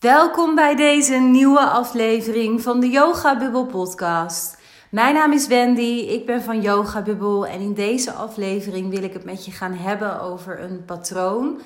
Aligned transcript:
Welkom 0.00 0.54
bij 0.54 0.76
deze 0.76 1.14
nieuwe 1.14 1.60
aflevering 1.60 2.62
van 2.62 2.80
de 2.80 2.88
Yoga 2.88 3.38
Bubble 3.38 3.66
podcast. 3.66 4.58
Mijn 4.90 5.14
naam 5.14 5.32
is 5.32 5.46
Wendy, 5.46 6.06
ik 6.08 6.26
ben 6.26 6.42
van 6.42 6.60
Yoga 6.60 7.02
Bubble 7.02 7.48
en 7.48 7.60
in 7.60 7.74
deze 7.74 8.12
aflevering 8.12 8.90
wil 8.90 9.02
ik 9.02 9.12
het 9.12 9.24
met 9.24 9.44
je 9.44 9.50
gaan 9.50 9.72
hebben 9.72 10.20
over 10.20 10.60
een 10.60 10.84
patroon 10.84 11.60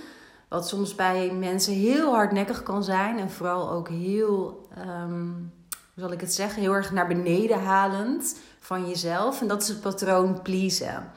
wat 0.49 0.69
soms 0.69 0.95
bij 0.95 1.33
mensen 1.33 1.75
heel 1.75 2.15
hardnekkig 2.15 2.63
kan 2.63 2.85
zijn 2.85 3.19
en 3.19 3.31
vooral 3.31 3.71
ook 3.71 3.89
heel, 3.89 4.69
um, 4.79 5.53
hoe 5.69 6.03
zal 6.03 6.13
ik 6.13 6.21
het 6.21 6.35
zeggen, 6.35 6.63
heel 6.63 6.75
erg 6.75 6.93
naar 6.93 7.07
beneden 7.07 7.63
halend 7.63 8.37
van 8.61 8.89
jezelf. 8.89 9.41
En 9.41 9.49
dat 9.49 9.63
is 9.63 9.69
het 9.69 9.81
patroon 9.81 10.43
pleasen. 10.43 11.13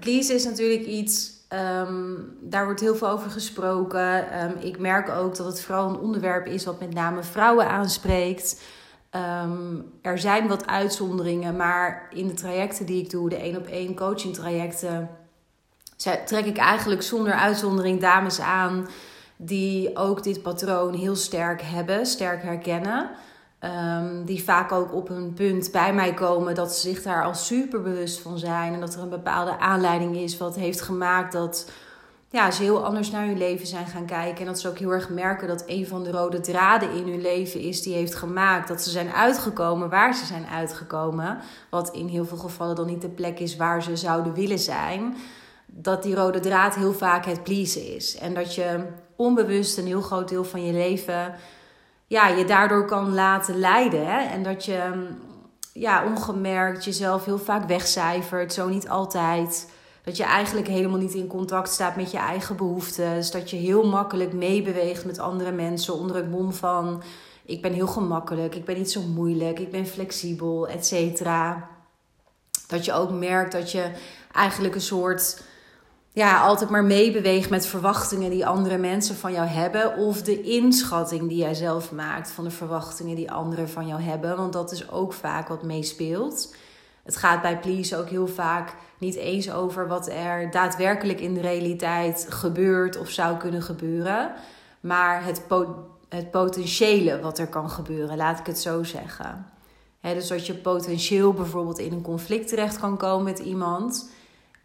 pleasen 0.00 0.34
is 0.34 0.44
natuurlijk 0.44 0.86
iets 0.86 1.39
Ehm, 1.50 2.14
daar 2.40 2.64
wordt 2.64 2.80
heel 2.80 2.94
veel 2.94 3.08
over 3.08 3.30
gesproken. 3.30 4.30
Ehm, 4.30 4.52
ik 4.58 4.78
merk 4.78 5.08
ook 5.08 5.36
dat 5.36 5.46
het 5.46 5.62
vooral 5.62 5.88
een 5.88 5.98
onderwerp 5.98 6.46
is 6.46 6.64
wat 6.64 6.80
met 6.80 6.94
name 6.94 7.22
vrouwen 7.22 7.68
aanspreekt. 7.68 8.62
Ehm, 9.10 9.80
er 10.02 10.18
zijn 10.18 10.48
wat 10.48 10.66
uitzonderingen, 10.66 11.56
maar 11.56 12.08
in 12.10 12.26
de 12.26 12.34
trajecten 12.34 12.86
die 12.86 13.02
ik 13.02 13.10
doe, 13.10 13.28
de 13.28 13.36
één 13.36 13.56
op 13.56 13.66
één 13.66 13.96
coaching 13.96 14.34
trajecten, 14.34 15.10
trek 16.24 16.44
ik 16.44 16.56
eigenlijk 16.56 17.02
zonder 17.02 17.32
uitzondering 17.32 18.00
dames 18.00 18.40
aan 18.40 18.88
die 19.36 19.96
ook 19.96 20.22
dit 20.22 20.42
patroon 20.42 20.94
heel 20.94 21.16
sterk 21.16 21.62
hebben, 21.62 22.06
sterk 22.06 22.42
herkennen. 22.42 23.10
Um, 23.64 24.24
die 24.24 24.44
vaak 24.44 24.72
ook 24.72 24.94
op 24.94 25.08
een 25.08 25.32
punt 25.32 25.72
bij 25.72 25.94
mij 25.94 26.14
komen 26.14 26.54
dat 26.54 26.74
ze 26.74 26.80
zich 26.80 27.02
daar 27.02 27.24
al 27.24 27.34
super 27.34 27.82
bewust 27.82 28.20
van 28.20 28.38
zijn. 28.38 28.74
En 28.74 28.80
dat 28.80 28.94
er 28.94 29.02
een 29.02 29.08
bepaalde 29.08 29.58
aanleiding 29.58 30.16
is 30.16 30.36
wat 30.36 30.56
heeft 30.56 30.80
gemaakt 30.80 31.32
dat 31.32 31.70
ja, 32.30 32.50
ze 32.50 32.62
heel 32.62 32.84
anders 32.84 33.10
naar 33.10 33.26
hun 33.26 33.38
leven 33.38 33.66
zijn 33.66 33.86
gaan 33.86 34.06
kijken. 34.06 34.40
En 34.40 34.46
dat 34.46 34.60
ze 34.60 34.68
ook 34.68 34.78
heel 34.78 34.90
erg 34.90 35.08
merken 35.08 35.48
dat 35.48 35.64
een 35.66 35.86
van 35.86 36.04
de 36.04 36.10
rode 36.10 36.40
draden 36.40 36.90
in 36.90 37.08
hun 37.08 37.20
leven 37.20 37.60
is 37.60 37.82
die 37.82 37.94
heeft 37.94 38.14
gemaakt 38.14 38.68
dat 38.68 38.82
ze 38.82 38.90
zijn 38.90 39.12
uitgekomen 39.12 39.88
waar 39.88 40.14
ze 40.14 40.24
zijn 40.24 40.46
uitgekomen. 40.46 41.38
Wat 41.70 41.94
in 41.94 42.06
heel 42.06 42.24
veel 42.24 42.36
gevallen 42.36 42.76
dan 42.76 42.86
niet 42.86 43.02
de 43.02 43.08
plek 43.08 43.38
is 43.38 43.56
waar 43.56 43.82
ze 43.82 43.96
zouden 43.96 44.34
willen 44.34 44.58
zijn. 44.58 45.16
Dat 45.66 46.02
die 46.02 46.14
rode 46.14 46.40
draad 46.40 46.74
heel 46.74 46.92
vaak 46.92 47.24
het 47.24 47.42
pleasen 47.42 47.94
is. 47.94 48.16
En 48.16 48.34
dat 48.34 48.54
je 48.54 48.86
onbewust 49.16 49.78
een 49.78 49.86
heel 49.86 50.02
groot 50.02 50.28
deel 50.28 50.44
van 50.44 50.64
je 50.64 50.72
leven 50.72 51.34
ja, 52.10 52.28
je 52.28 52.44
daardoor 52.44 52.84
kan 52.84 53.14
laten 53.14 53.58
leiden. 53.58 54.06
Hè? 54.06 54.20
En 54.20 54.42
dat 54.42 54.64
je 54.64 54.90
mm, 54.94 55.18
ja, 55.72 56.04
ongemerkt 56.04 56.84
jezelf 56.84 57.24
heel 57.24 57.38
vaak 57.38 57.68
wegcijfert, 57.68 58.52
zo 58.52 58.68
niet 58.68 58.88
altijd. 58.88 59.70
Dat 60.02 60.16
je 60.16 60.24
eigenlijk 60.24 60.66
helemaal 60.66 60.98
niet 60.98 61.14
in 61.14 61.26
contact 61.26 61.68
staat 61.68 61.96
met 61.96 62.10
je 62.10 62.18
eigen 62.18 62.56
behoeften. 62.56 63.14
Dus 63.14 63.30
dat 63.30 63.50
je 63.50 63.56
heel 63.56 63.88
makkelijk 63.88 64.32
meebeweegt 64.32 65.04
met 65.04 65.18
andere 65.18 65.52
mensen 65.52 65.94
onder 65.94 66.16
het 66.16 66.30
mom 66.30 66.52
van... 66.52 67.02
ik 67.44 67.62
ben 67.62 67.72
heel 67.72 67.86
gemakkelijk, 67.86 68.54
ik 68.54 68.64
ben 68.64 68.76
niet 68.76 68.90
zo 68.90 69.00
moeilijk, 69.02 69.58
ik 69.58 69.70
ben 69.70 69.86
flexibel, 69.86 70.68
et 70.68 70.86
cetera. 70.86 71.68
Dat 72.66 72.84
je 72.84 72.92
ook 72.92 73.10
merkt 73.10 73.52
dat 73.52 73.72
je 73.72 73.90
eigenlijk 74.32 74.74
een 74.74 74.80
soort 74.80 75.42
ja, 76.12 76.40
altijd 76.40 76.70
maar 76.70 76.84
meebeweegt 76.84 77.50
met 77.50 77.66
verwachtingen 77.66 78.30
die 78.30 78.46
andere 78.46 78.78
mensen 78.78 79.16
van 79.16 79.32
jou 79.32 79.46
hebben. 79.46 79.96
Of 79.96 80.22
de 80.22 80.40
inschatting 80.40 81.28
die 81.28 81.38
jij 81.38 81.54
zelf 81.54 81.92
maakt 81.92 82.30
van 82.30 82.44
de 82.44 82.50
verwachtingen 82.50 83.16
die 83.16 83.30
anderen 83.30 83.68
van 83.68 83.86
jou 83.86 84.00
hebben. 84.00 84.36
Want 84.36 84.52
dat 84.52 84.72
is 84.72 84.90
ook 84.90 85.12
vaak 85.12 85.48
wat 85.48 85.62
meespeelt. 85.62 86.54
Het 87.02 87.16
gaat 87.16 87.42
bij 87.42 87.58
Please 87.58 87.96
ook 87.96 88.08
heel 88.08 88.26
vaak 88.26 88.74
niet 88.98 89.14
eens 89.14 89.52
over 89.52 89.88
wat 89.88 90.08
er 90.08 90.50
daadwerkelijk 90.50 91.20
in 91.20 91.34
de 91.34 91.40
realiteit 91.40 92.26
gebeurt 92.28 92.98
of 92.98 93.08
zou 93.08 93.36
kunnen 93.36 93.62
gebeuren. 93.62 94.32
Maar 94.80 95.24
het, 95.24 95.42
het 96.08 96.30
potentiële 96.30 97.20
wat 97.20 97.38
er 97.38 97.48
kan 97.48 97.70
gebeuren, 97.70 98.16
laat 98.16 98.38
ik 98.38 98.46
het 98.46 98.58
zo 98.58 98.82
zeggen. 98.82 99.46
dus 100.00 100.28
dat 100.28 100.46
je 100.46 100.54
potentieel 100.54 101.32
bijvoorbeeld 101.32 101.78
in 101.78 101.92
een 101.92 102.02
conflict 102.02 102.48
terecht 102.48 102.78
kan 102.78 102.96
komen 102.96 103.24
met 103.24 103.38
iemand 103.38 104.10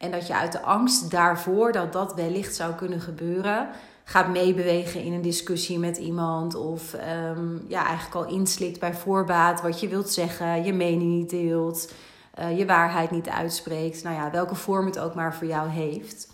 en 0.05 0.11
dat 0.11 0.27
je 0.27 0.35
uit 0.35 0.51
de 0.51 0.61
angst 0.61 1.11
daarvoor 1.11 1.71
dat 1.71 1.93
dat 1.93 2.13
wellicht 2.13 2.55
zou 2.55 2.73
kunnen 2.73 3.01
gebeuren, 3.01 3.69
gaat 4.03 4.27
meebewegen 4.27 5.03
in 5.03 5.13
een 5.13 5.21
discussie 5.21 5.79
met 5.79 5.97
iemand. 5.97 6.55
Of 6.55 6.93
um, 7.37 7.65
ja, 7.67 7.85
eigenlijk 7.85 8.15
al 8.15 8.33
inslikt 8.33 8.79
bij 8.79 8.93
voorbaat 8.93 9.61
wat 9.61 9.79
je 9.79 9.87
wilt 9.87 10.09
zeggen, 10.09 10.63
je 10.63 10.73
mening 10.73 11.11
niet 11.11 11.29
deelt, 11.29 11.91
uh, 12.39 12.57
je 12.57 12.65
waarheid 12.65 13.11
niet 13.11 13.29
uitspreekt. 13.29 14.03
Nou 14.03 14.15
ja, 14.15 14.31
welke 14.31 14.55
vorm 14.55 14.85
het 14.85 14.99
ook 14.99 15.15
maar 15.15 15.35
voor 15.35 15.47
jou 15.47 15.69
heeft. 15.69 16.27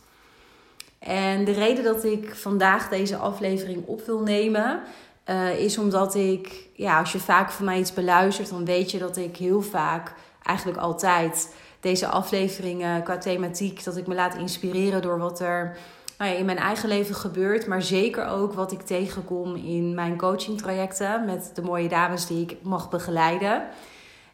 En 0.99 1.45
de 1.45 1.51
reden 1.51 1.83
dat 1.83 2.03
ik 2.03 2.35
vandaag 2.35 2.89
deze 2.89 3.15
aflevering 3.15 3.85
op 3.85 4.05
wil 4.05 4.19
nemen, 4.21 4.81
uh, 5.25 5.59
is 5.59 5.77
omdat 5.77 6.15
ik, 6.15 6.67
ja, 6.73 6.99
als 6.99 7.11
je 7.11 7.19
vaak 7.19 7.51
van 7.51 7.65
mij 7.65 7.79
iets 7.79 7.93
beluistert, 7.93 8.49
dan 8.49 8.65
weet 8.65 8.91
je 8.91 8.99
dat 8.99 9.17
ik 9.17 9.37
heel 9.37 9.61
vaak, 9.61 10.13
eigenlijk 10.43 10.79
altijd, 10.79 11.53
deze 11.81 12.07
afleveringen 12.07 13.03
qua 13.03 13.17
thematiek. 13.17 13.83
Dat 13.83 13.97
ik 13.97 14.07
me 14.07 14.15
laat 14.15 14.35
inspireren 14.35 15.01
door 15.01 15.19
wat 15.19 15.39
er 15.39 15.77
nou 16.17 16.31
ja, 16.31 16.37
in 16.37 16.45
mijn 16.45 16.57
eigen 16.57 16.89
leven 16.89 17.15
gebeurt. 17.15 17.67
Maar 17.67 17.81
zeker 17.81 18.27
ook 18.27 18.53
wat 18.53 18.71
ik 18.71 18.81
tegenkom 18.81 19.55
in 19.55 19.95
mijn 19.95 20.17
coaching 20.17 20.57
trajecten 20.57 21.25
met 21.25 21.51
de 21.53 21.61
mooie 21.61 21.89
dames 21.89 22.25
die 22.25 22.41
ik 22.41 22.57
mag 22.61 22.89
begeleiden. 22.89 23.67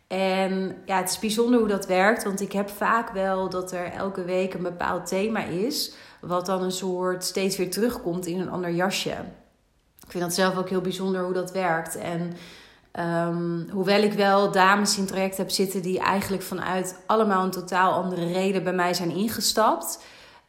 En 0.07 0.77
ja, 0.85 0.97
het 0.97 1.09
is 1.09 1.19
bijzonder 1.19 1.59
hoe 1.59 1.67
dat 1.67 1.85
werkt, 1.85 2.23
want 2.23 2.41
ik 2.41 2.51
heb 2.51 2.69
vaak 2.69 3.09
wel 3.09 3.49
dat 3.49 3.71
er 3.71 3.91
elke 3.91 4.23
week 4.23 4.53
een 4.53 4.63
bepaald 4.63 5.07
thema 5.07 5.43
is, 5.43 5.93
wat 6.21 6.45
dan 6.45 6.63
een 6.63 6.71
soort 6.71 7.23
steeds 7.23 7.57
weer 7.57 7.71
terugkomt 7.71 8.25
in 8.25 8.39
een 8.39 8.49
ander 8.49 8.71
jasje. 8.71 9.15
Ik 10.05 10.11
vind 10.11 10.23
dat 10.23 10.33
zelf 10.33 10.57
ook 10.57 10.69
heel 10.69 10.81
bijzonder 10.81 11.23
hoe 11.23 11.33
dat 11.33 11.51
werkt. 11.51 11.95
En 11.95 12.33
Um, 12.99 13.69
hoewel 13.71 14.01
ik 14.01 14.13
wel 14.13 14.51
dames 14.51 14.97
in 14.97 15.05
traject 15.05 15.37
heb 15.37 15.49
zitten 15.49 15.81
die 15.81 15.99
eigenlijk 15.99 16.43
vanuit 16.43 16.99
allemaal 17.05 17.43
een 17.43 17.51
totaal 17.51 17.91
andere 17.91 18.25
reden 18.25 18.63
bij 18.63 18.73
mij 18.73 18.93
zijn 18.93 19.11
ingestapt, 19.11 20.03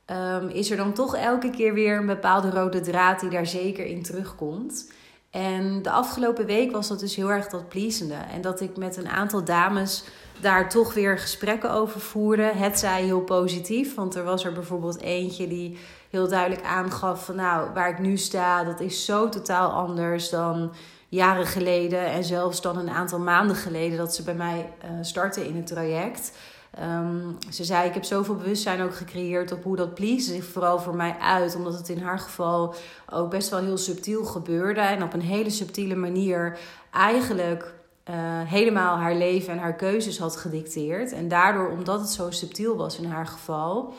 um, 0.07 0.49
is 0.49 0.71
er 0.71 0.77
dan 0.77 0.93
toch 0.93 1.17
elke 1.17 1.51
keer 1.51 1.75
weer 1.75 1.97
een 1.97 2.07
bepaalde 2.07 2.51
rode 2.51 2.81
draad 2.81 3.21
die 3.21 3.31
daar 3.31 3.47
zeker 3.47 3.87
in 3.87 4.03
terugkomt. 4.03 4.93
En 5.31 5.83
de 5.83 5.91
afgelopen 5.91 6.47
week 6.47 6.73
was 6.73 6.89
dat 6.89 7.01
dus 7.01 7.17
heel 7.17 7.31
erg 7.31 7.49
dat 7.49 7.69
pleasende. 7.69 8.15
En 8.15 8.41
dat 8.41 8.61
ik 8.61 8.77
met 8.77 8.97
een 8.97 9.09
aantal 9.09 9.45
dames 9.45 10.05
daar 10.41 10.69
toch 10.69 10.95
weer 10.95 11.19
gesprekken 11.19 11.71
over 11.71 12.01
voerde. 12.01 12.43
Het 12.55 12.79
zij 12.79 13.03
heel 13.03 13.21
positief, 13.21 13.95
want 13.95 14.15
er 14.15 14.25
was 14.25 14.45
er 14.45 14.53
bijvoorbeeld 14.53 15.01
eentje 15.01 15.49
die 15.49 15.79
heel 16.11 16.29
duidelijk 16.29 16.65
aangaf 16.65 17.25
van 17.25 17.37
nou, 17.37 17.71
waar 17.75 17.89
ik 17.89 17.99
nu 17.99 18.17
sta, 18.17 18.65
dat 18.65 18.81
is 18.81 19.05
zo 19.05 19.29
totaal 19.29 19.71
anders 19.71 20.31
dan 20.31 20.73
jaren 21.09 21.47
geleden 21.47 22.07
en 22.07 22.25
zelfs 22.25 22.61
dan 22.61 22.79
een 22.79 22.91
aantal 22.91 23.19
maanden 23.19 23.57
geleden 23.57 23.99
dat 23.99 24.15
ze 24.15 24.23
bij 24.23 24.35
mij 24.35 24.73
uh, 24.85 24.91
startte 25.01 25.49
in 25.49 25.57
het 25.57 25.67
traject. 25.67 26.33
Um, 26.83 27.37
ze 27.51 27.65
zei: 27.65 27.89
Ik 27.89 27.95
heb 27.95 28.05
zoveel 28.05 28.35
bewustzijn 28.35 28.83
ook 28.83 28.95
gecreëerd 28.95 29.53
op 29.53 29.63
hoe 29.63 29.77
dat 29.77 29.95
please 29.95 30.33
zich 30.33 30.45
vooral 30.45 30.79
voor 30.79 30.95
mij 30.95 31.17
uit. 31.21 31.57
Omdat 31.57 31.75
het 31.75 31.89
in 31.89 32.03
haar 32.03 32.19
geval 32.19 32.75
ook 33.11 33.31
best 33.31 33.49
wel 33.49 33.61
heel 33.61 33.77
subtiel 33.77 34.25
gebeurde. 34.25 34.81
En 34.81 35.03
op 35.03 35.13
een 35.13 35.21
hele 35.21 35.51
subtiele 35.51 35.95
manier 35.95 36.59
eigenlijk 36.93 37.75
uh, 38.11 38.15
helemaal 38.45 38.97
haar 38.97 39.15
leven 39.15 39.53
en 39.53 39.59
haar 39.59 39.77
keuzes 39.77 40.19
had 40.19 40.37
gedicteerd. 40.37 41.13
En 41.13 41.29
daardoor, 41.29 41.71
omdat 41.71 42.01
het 42.01 42.11
zo 42.11 42.31
subtiel 42.31 42.77
was 42.77 42.99
in 42.99 43.11
haar 43.11 43.27
geval, 43.27 43.95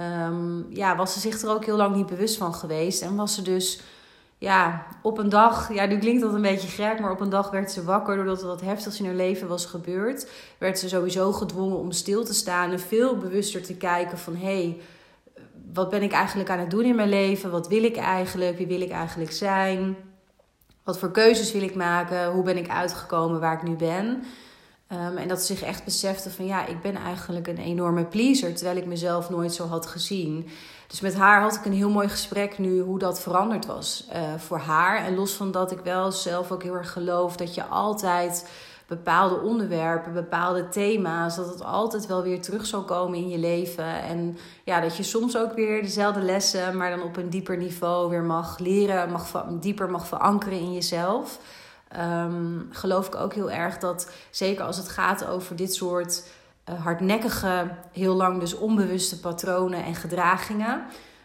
um, 0.00 0.66
ja, 0.70 0.96
was 0.96 1.12
ze 1.12 1.20
zich 1.20 1.42
er 1.42 1.50
ook 1.50 1.64
heel 1.64 1.76
lang 1.76 1.96
niet 1.96 2.06
bewust 2.06 2.36
van 2.36 2.54
geweest. 2.54 3.02
En 3.02 3.16
was 3.16 3.34
ze 3.34 3.42
dus 3.42 3.80
ja, 4.44 4.86
op 5.02 5.18
een 5.18 5.28
dag, 5.28 5.74
ja, 5.74 5.86
nu 5.86 5.98
klinkt 5.98 6.22
dat 6.22 6.34
een 6.34 6.42
beetje 6.42 6.68
gek, 6.68 7.00
maar 7.00 7.10
op 7.10 7.20
een 7.20 7.30
dag 7.30 7.50
werd 7.50 7.70
ze 7.70 7.84
wakker 7.84 8.16
doordat 8.16 8.40
er 8.40 8.46
wat 8.46 8.60
heftigs 8.60 8.98
in 8.98 9.04
haar 9.04 9.14
leven 9.14 9.48
was 9.48 9.66
gebeurd. 9.66 10.30
Werd 10.58 10.78
ze 10.78 10.88
sowieso 10.88 11.32
gedwongen 11.32 11.78
om 11.78 11.92
stil 11.92 12.24
te 12.24 12.34
staan 12.34 12.70
en 12.70 12.80
veel 12.80 13.16
bewuster 13.16 13.62
te 13.62 13.76
kijken 13.76 14.18
van 14.18 14.36
hé, 14.36 14.44
hey, 14.44 14.80
wat 15.72 15.90
ben 15.90 16.02
ik 16.02 16.12
eigenlijk 16.12 16.50
aan 16.50 16.58
het 16.58 16.70
doen 16.70 16.84
in 16.84 16.94
mijn 16.94 17.08
leven? 17.08 17.50
Wat 17.50 17.68
wil 17.68 17.84
ik 17.84 17.96
eigenlijk? 17.96 18.56
Wie 18.56 18.66
wil 18.66 18.80
ik 18.80 18.90
eigenlijk 18.90 19.32
zijn? 19.32 19.96
Wat 20.82 20.98
voor 20.98 21.10
keuzes 21.10 21.52
wil 21.52 21.62
ik 21.62 21.74
maken? 21.74 22.32
Hoe 22.32 22.42
ben 22.42 22.56
ik 22.56 22.68
uitgekomen 22.68 23.40
waar 23.40 23.54
ik 23.54 23.62
nu 23.62 23.74
ben? 23.74 24.22
Um, 24.92 25.16
en 25.16 25.28
dat 25.28 25.40
ze 25.40 25.54
zich 25.54 25.62
echt 25.62 25.84
besefte 25.84 26.30
van 26.30 26.46
ja, 26.46 26.66
ik 26.66 26.80
ben 26.80 26.96
eigenlijk 26.96 27.46
een 27.46 27.58
enorme 27.58 28.04
pleaser, 28.04 28.54
terwijl 28.54 28.76
ik 28.76 28.86
mezelf 28.86 29.30
nooit 29.30 29.54
zo 29.54 29.66
had 29.66 29.86
gezien. 29.86 30.48
Dus 30.94 31.02
met 31.02 31.14
haar 31.14 31.40
had 31.40 31.54
ik 31.54 31.64
een 31.64 31.72
heel 31.72 31.90
mooi 31.90 32.08
gesprek 32.08 32.58
nu 32.58 32.80
hoe 32.80 32.98
dat 32.98 33.20
veranderd 33.20 33.66
was 33.66 34.08
uh, 34.12 34.34
voor 34.36 34.58
haar. 34.58 35.04
En 35.04 35.14
los 35.14 35.32
van 35.32 35.50
dat 35.50 35.70
ik 35.72 35.80
wel 35.80 36.12
zelf 36.12 36.52
ook 36.52 36.62
heel 36.62 36.74
erg 36.74 36.92
geloof 36.92 37.36
dat 37.36 37.54
je 37.54 37.64
altijd 37.64 38.48
bepaalde 38.86 39.40
onderwerpen, 39.40 40.12
bepaalde 40.12 40.68
thema's, 40.68 41.36
dat 41.36 41.48
het 41.48 41.64
altijd 41.64 42.06
wel 42.06 42.22
weer 42.22 42.42
terug 42.42 42.66
zal 42.66 42.82
komen 42.82 43.18
in 43.18 43.28
je 43.28 43.38
leven. 43.38 44.02
En 44.02 44.38
ja, 44.64 44.80
dat 44.80 44.96
je 44.96 45.02
soms 45.02 45.36
ook 45.36 45.52
weer 45.52 45.82
dezelfde 45.82 46.20
lessen, 46.20 46.76
maar 46.76 46.90
dan 46.90 47.02
op 47.02 47.16
een 47.16 47.30
dieper 47.30 47.56
niveau 47.56 48.10
weer 48.10 48.24
mag 48.24 48.58
leren, 48.58 49.10
mag, 49.10 49.46
dieper 49.60 49.90
mag 49.90 50.06
verankeren 50.06 50.58
in 50.58 50.72
jezelf. 50.72 51.38
Um, 51.98 52.68
geloof 52.70 53.06
ik 53.06 53.14
ook 53.14 53.34
heel 53.34 53.50
erg 53.50 53.78
dat, 53.78 54.10
zeker 54.30 54.64
als 54.64 54.76
het 54.76 54.88
gaat 54.88 55.26
over 55.26 55.56
dit 55.56 55.74
soort 55.74 56.22
hardnekkige, 56.72 57.70
heel 57.92 58.14
lang 58.14 58.40
dus 58.40 58.56
onbewuste 58.56 59.20
patronen 59.20 59.84
en 59.84 59.94
gedragingen. 59.94 60.82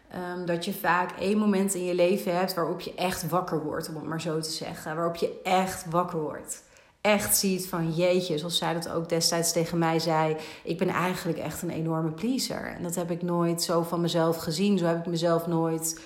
Ehm, 0.10 0.46
dat 0.46 0.66
je 0.66 0.74
vaak 0.74 1.12
één 1.12 1.38
moment 1.38 1.74
in 1.74 1.86
je 1.86 1.96
leven 1.96 2.38
hebt 2.38 2.54
waarop 2.54 2.82
je 2.82 2.96
echt 2.96 3.30
wakker 3.30 3.64
wordt, 3.64 3.90
om 3.90 3.96
het 3.96 4.04
maar 4.04 4.22
zo 4.22 4.40
te 4.40 4.50
zeggen. 4.50 4.96
Waarop 4.96 5.16
je 5.16 5.40
echt 5.44 5.86
wakker 5.90 6.20
wordt. 6.20 6.64
Echt 7.02 7.38
ziet 7.38 7.68
van 7.68 7.92
jeetje, 7.92 8.38
zoals 8.38 8.58
zij 8.58 8.74
dat 8.74 8.90
ook 8.90 9.10
destijds 9.10 9.52
tegen 9.52 9.78
mij 9.78 10.00
zei. 10.00 10.36
Ik 10.64 10.78
ben 10.78 10.88
eigenlijk 10.88 11.38
echt 11.38 11.62
een 11.62 11.70
enorme 11.70 12.12
pleaser. 12.12 12.76
En 12.76 12.84
dat 12.84 12.96
heb 12.96 13.12
ik 13.12 13.22
nooit 13.22 13.64
zo 13.64 13.84
van 13.84 14.02
mezelf 14.02 14.38
gezien. 14.38 14.78
Zo 14.78 14.86
heb 14.86 15.00
ik 15.00 15.06
mezelf 15.06 15.48
nooit 15.48 16.02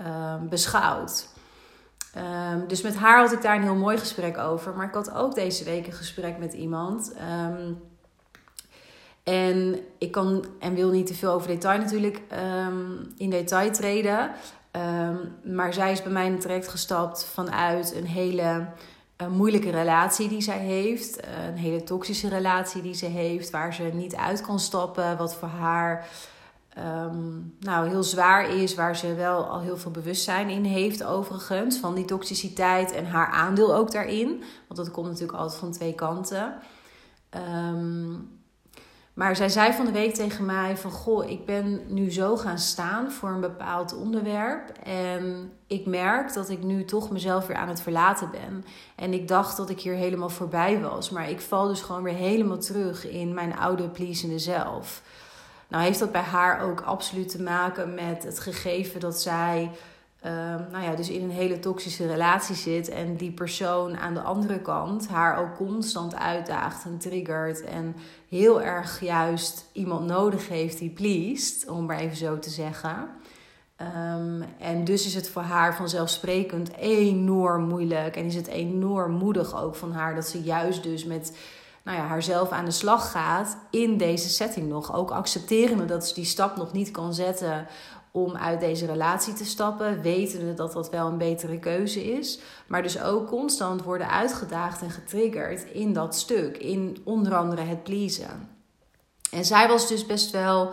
um, 0.00 0.48
beschouwd. 0.48 1.28
Um, 2.16 2.68
dus 2.68 2.82
met 2.82 2.96
haar 2.96 3.18
had 3.18 3.32
ik 3.32 3.42
daar 3.42 3.56
een 3.56 3.62
heel 3.62 3.74
mooi 3.74 3.98
gesprek 3.98 4.38
over. 4.38 4.74
Maar 4.74 4.86
ik 4.86 4.94
had 4.94 5.14
ook 5.14 5.34
deze 5.34 5.64
week 5.64 5.86
een 5.86 5.92
gesprek 5.92 6.38
met 6.38 6.52
iemand. 6.52 7.12
En 9.26 9.78
ik 9.98 10.12
kan 10.12 10.44
en 10.58 10.74
wil 10.74 10.90
niet 10.90 11.06
te 11.06 11.14
veel 11.14 11.32
over 11.32 11.48
detail 11.48 11.78
natuurlijk 11.78 12.20
um, 12.66 13.14
in 13.16 13.30
detail 13.30 13.70
treden. 13.70 14.30
maar 15.44 15.72
zij 15.72 15.92
is 15.92 16.02
bij 16.02 16.12
mij 16.12 16.36
terecht 16.36 16.68
gestapt 16.68 17.24
vanuit 17.24 17.94
een 17.94 18.06
hele 18.06 18.66
uh, 19.22 19.28
moeilijke 19.28 19.70
relatie 19.70 20.28
die 20.28 20.40
zij 20.40 20.58
heeft. 20.58 21.20
een 21.48 21.56
hele 21.56 21.82
toxische 21.82 22.28
relatie 22.28 22.82
die 22.82 22.94
ze 22.94 23.06
heeft. 23.06 23.50
Waar 23.50 23.74
ze 23.74 23.82
niet 23.82 24.16
uit 24.16 24.40
kan 24.40 24.60
stappen. 24.60 25.16
Wat 25.16 25.34
voor 25.34 25.48
haar 25.48 26.06
um, 26.78 27.56
nou, 27.60 27.88
heel 27.88 28.02
zwaar 28.02 28.50
is, 28.50 28.74
waar 28.74 28.96
ze 28.96 29.14
wel 29.14 29.44
al 29.44 29.60
heel 29.60 29.76
veel 29.76 29.90
bewustzijn 29.90 30.48
in 30.48 30.64
heeft, 30.64 31.04
overigens, 31.04 31.78
van 31.78 31.94
die 31.94 32.04
toxiciteit 32.04 32.92
en 32.92 33.06
haar 33.06 33.30
aandeel 33.30 33.74
ook 33.74 33.92
daarin. 33.92 34.42
Want 34.68 34.76
dat 34.76 34.90
komt 34.90 35.06
natuurlijk 35.06 35.38
altijd 35.38 35.60
van 35.60 35.72
twee 35.72 35.94
kanten. 35.94 36.54
Um, 37.70 38.35
maar 39.16 39.36
zij 39.36 39.48
zei 39.48 39.72
van 39.72 39.84
de 39.84 39.92
week 39.92 40.14
tegen 40.14 40.44
mij 40.44 40.76
van 40.76 40.90
goh, 40.90 41.30
ik 41.30 41.44
ben 41.46 41.80
nu 41.86 42.12
zo 42.12 42.36
gaan 42.36 42.58
staan 42.58 43.12
voor 43.12 43.28
een 43.28 43.40
bepaald 43.40 43.96
onderwerp. 43.96 44.72
En 44.82 45.52
ik 45.66 45.86
merk 45.86 46.32
dat 46.34 46.48
ik 46.48 46.62
nu 46.62 46.84
toch 46.84 47.10
mezelf 47.10 47.46
weer 47.46 47.56
aan 47.56 47.68
het 47.68 47.80
verlaten 47.80 48.30
ben. 48.30 48.64
En 48.96 49.12
ik 49.12 49.28
dacht 49.28 49.56
dat 49.56 49.70
ik 49.70 49.80
hier 49.80 49.94
helemaal 49.94 50.28
voorbij 50.28 50.80
was. 50.80 51.10
Maar 51.10 51.30
ik 51.30 51.40
val 51.40 51.68
dus 51.68 51.80
gewoon 51.80 52.02
weer 52.02 52.14
helemaal 52.14 52.58
terug 52.58 53.08
in 53.08 53.34
mijn 53.34 53.58
oude 53.58 53.88
pleasende 53.88 54.38
zelf. 54.38 55.02
Nou 55.68 55.84
heeft 55.84 55.98
dat 55.98 56.12
bij 56.12 56.20
haar 56.20 56.60
ook 56.60 56.80
absoluut 56.80 57.28
te 57.28 57.42
maken 57.42 57.94
met 57.94 58.24
het 58.24 58.40
gegeven 58.40 59.00
dat 59.00 59.20
zij 59.20 59.70
ehm, 60.26 60.70
nou 60.70 60.84
ja, 60.84 60.94
dus 60.94 61.08
in 61.08 61.22
een 61.22 61.30
hele 61.30 61.58
toxische 61.58 62.06
relatie 62.06 62.54
zit 62.54 62.88
en 62.88 63.16
die 63.16 63.30
persoon 63.30 63.96
aan 63.96 64.14
de 64.14 64.20
andere 64.20 64.60
kant 64.60 65.08
haar 65.08 65.38
ook 65.38 65.56
constant 65.56 66.14
uitdaagt 66.14 66.84
en 66.84 66.98
triggert 66.98 67.64
en 67.64 67.96
heel 68.28 68.62
erg 68.62 69.00
juist 69.00 69.66
iemand 69.72 70.06
nodig 70.06 70.48
heeft 70.48 70.78
die 70.78 70.90
pleest, 70.90 71.68
om 71.68 71.86
maar 71.86 71.98
even 71.98 72.16
zo 72.16 72.38
te 72.38 72.50
zeggen. 72.50 73.08
Um, 74.06 74.44
en 74.58 74.84
dus 74.84 75.06
is 75.06 75.14
het 75.14 75.28
voor 75.28 75.42
haar 75.42 75.76
vanzelfsprekend 75.76 76.76
enorm 76.76 77.68
moeilijk 77.68 78.16
en 78.16 78.24
is 78.24 78.34
het 78.34 78.46
enorm 78.46 79.12
moedig 79.12 79.62
ook 79.62 79.74
van 79.74 79.92
haar 79.92 80.14
dat 80.14 80.26
ze 80.26 80.42
juist 80.42 80.82
dus 80.82 81.04
met 81.04 81.36
nou 81.82 81.98
ja, 81.98 82.04
haarzelf 82.06 82.50
aan 82.50 82.64
de 82.64 82.70
slag 82.70 83.10
gaat 83.10 83.56
in 83.70 83.96
deze 83.96 84.28
setting 84.28 84.68
nog. 84.68 84.94
Ook 84.94 85.10
accepterende 85.10 85.84
dat 85.84 86.08
ze 86.08 86.14
die 86.14 86.24
stap 86.24 86.56
nog 86.56 86.72
niet 86.72 86.90
kan 86.90 87.14
zetten 87.14 87.66
om 88.16 88.36
uit 88.36 88.60
deze 88.60 88.86
relatie 88.86 89.34
te 89.34 89.44
stappen, 89.44 90.02
wetende 90.02 90.54
dat 90.54 90.72
dat 90.72 90.90
wel 90.90 91.06
een 91.06 91.18
betere 91.18 91.58
keuze 91.58 92.04
is. 92.04 92.38
Maar 92.66 92.82
dus 92.82 93.00
ook 93.02 93.28
constant 93.28 93.82
worden 93.82 94.10
uitgedaagd 94.10 94.82
en 94.82 94.90
getriggerd 94.90 95.64
in 95.64 95.92
dat 95.92 96.14
stuk, 96.14 96.56
in 96.56 96.96
onder 97.04 97.34
andere 97.34 97.62
het 97.62 97.82
pleasen. 97.82 98.48
En 99.30 99.44
zij 99.44 99.68
was 99.68 99.88
dus 99.88 100.06
best 100.06 100.30
wel, 100.30 100.70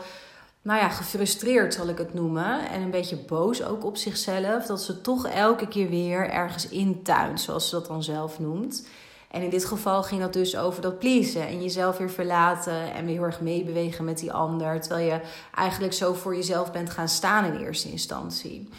nou 0.62 0.80
ja, 0.80 0.90
gefrustreerd 0.90 1.74
zal 1.74 1.88
ik 1.88 1.98
het 1.98 2.14
noemen. 2.14 2.70
En 2.70 2.82
een 2.82 2.92
beetje 2.92 3.18
boos 3.18 3.64
ook 3.64 3.86
op 3.86 3.98
zichzelf, 3.98 4.66
dat 4.66 4.82
ze 4.82 5.02
toch 5.02 5.28
elke 5.28 5.68
keer 5.68 5.90
weer 5.90 6.30
ergens 6.30 6.70
intuint, 6.70 7.42
zoals 7.42 7.70
ze 7.70 7.76
dat 7.76 7.88
dan 7.88 8.04
zelf 8.04 8.40
noemt. 8.40 8.88
En 9.34 9.42
in 9.42 9.50
dit 9.50 9.66
geval 9.66 10.04
ging 10.04 10.22
dat 10.22 10.34
dus 10.34 10.58
over 10.58 10.82
dat 10.82 11.00
pleasen 11.00 11.48
en 11.48 11.62
jezelf 11.62 11.98
weer 11.98 12.10
verlaten 12.10 12.94
en 12.94 13.06
weer 13.06 13.16
heel 13.16 13.24
erg 13.24 13.42
meebewegen 13.42 14.06
met 14.06 14.18
die 14.18 14.32
ander. 14.32 14.82
Terwijl 14.82 15.06
je 15.06 15.22
eigenlijk 15.56 15.94
zo 15.94 16.14
voor 16.14 16.36
jezelf 16.36 16.72
bent 16.72 16.90
gaan 16.90 17.10
staan 17.10 17.46
in 17.46 17.56
eerste 17.56 17.92
instantie. 17.92 18.70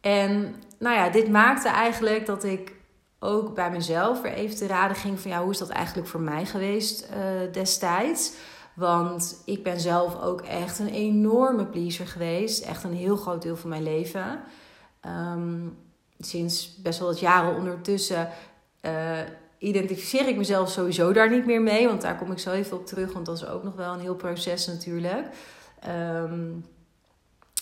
En 0.00 0.54
nou 0.78 0.96
ja, 0.96 1.08
dit 1.08 1.28
maakte 1.28 1.68
eigenlijk 1.68 2.26
dat 2.26 2.44
ik 2.44 2.72
ook 3.18 3.54
bij 3.54 3.70
mezelf 3.70 4.20
weer 4.20 4.32
even 4.32 4.56
te 4.56 4.66
raden 4.66 4.96
ging 4.96 5.20
van 5.20 5.30
ja, 5.30 5.42
hoe 5.42 5.50
is 5.50 5.58
dat 5.58 5.68
eigenlijk 5.68 6.08
voor 6.08 6.20
mij 6.20 6.46
geweest 6.46 7.08
uh, 7.10 7.52
destijds? 7.52 8.32
Want 8.74 9.42
ik 9.44 9.62
ben 9.62 9.80
zelf 9.80 10.20
ook 10.20 10.40
echt 10.40 10.78
een 10.78 10.92
enorme 10.92 11.66
pleaser 11.66 12.06
geweest. 12.06 12.64
Echt 12.64 12.84
een 12.84 12.94
heel 12.94 13.16
groot 13.16 13.42
deel 13.42 13.56
van 13.56 13.70
mijn 13.70 13.82
leven. 13.82 14.40
Um, 15.06 15.78
sinds 16.18 16.76
best 16.82 16.98
wel 16.98 17.08
wat 17.08 17.20
jaren 17.20 17.56
ondertussen 17.56 18.28
uh, 18.82 19.18
identificeer 19.64 20.28
ik 20.28 20.36
mezelf 20.36 20.70
sowieso 20.70 21.12
daar 21.12 21.30
niet 21.30 21.46
meer 21.46 21.62
mee. 21.62 21.86
Want 21.86 22.00
daar 22.00 22.18
kom 22.18 22.32
ik 22.32 22.38
zo 22.38 22.50
even 22.50 22.76
op 22.76 22.86
terug. 22.86 23.12
Want 23.12 23.26
dat 23.26 23.36
is 23.36 23.46
ook 23.46 23.62
nog 23.62 23.74
wel 23.74 23.92
een 23.92 24.00
heel 24.00 24.14
proces 24.14 24.66
natuurlijk. 24.66 25.26
Ehm, 25.80 26.50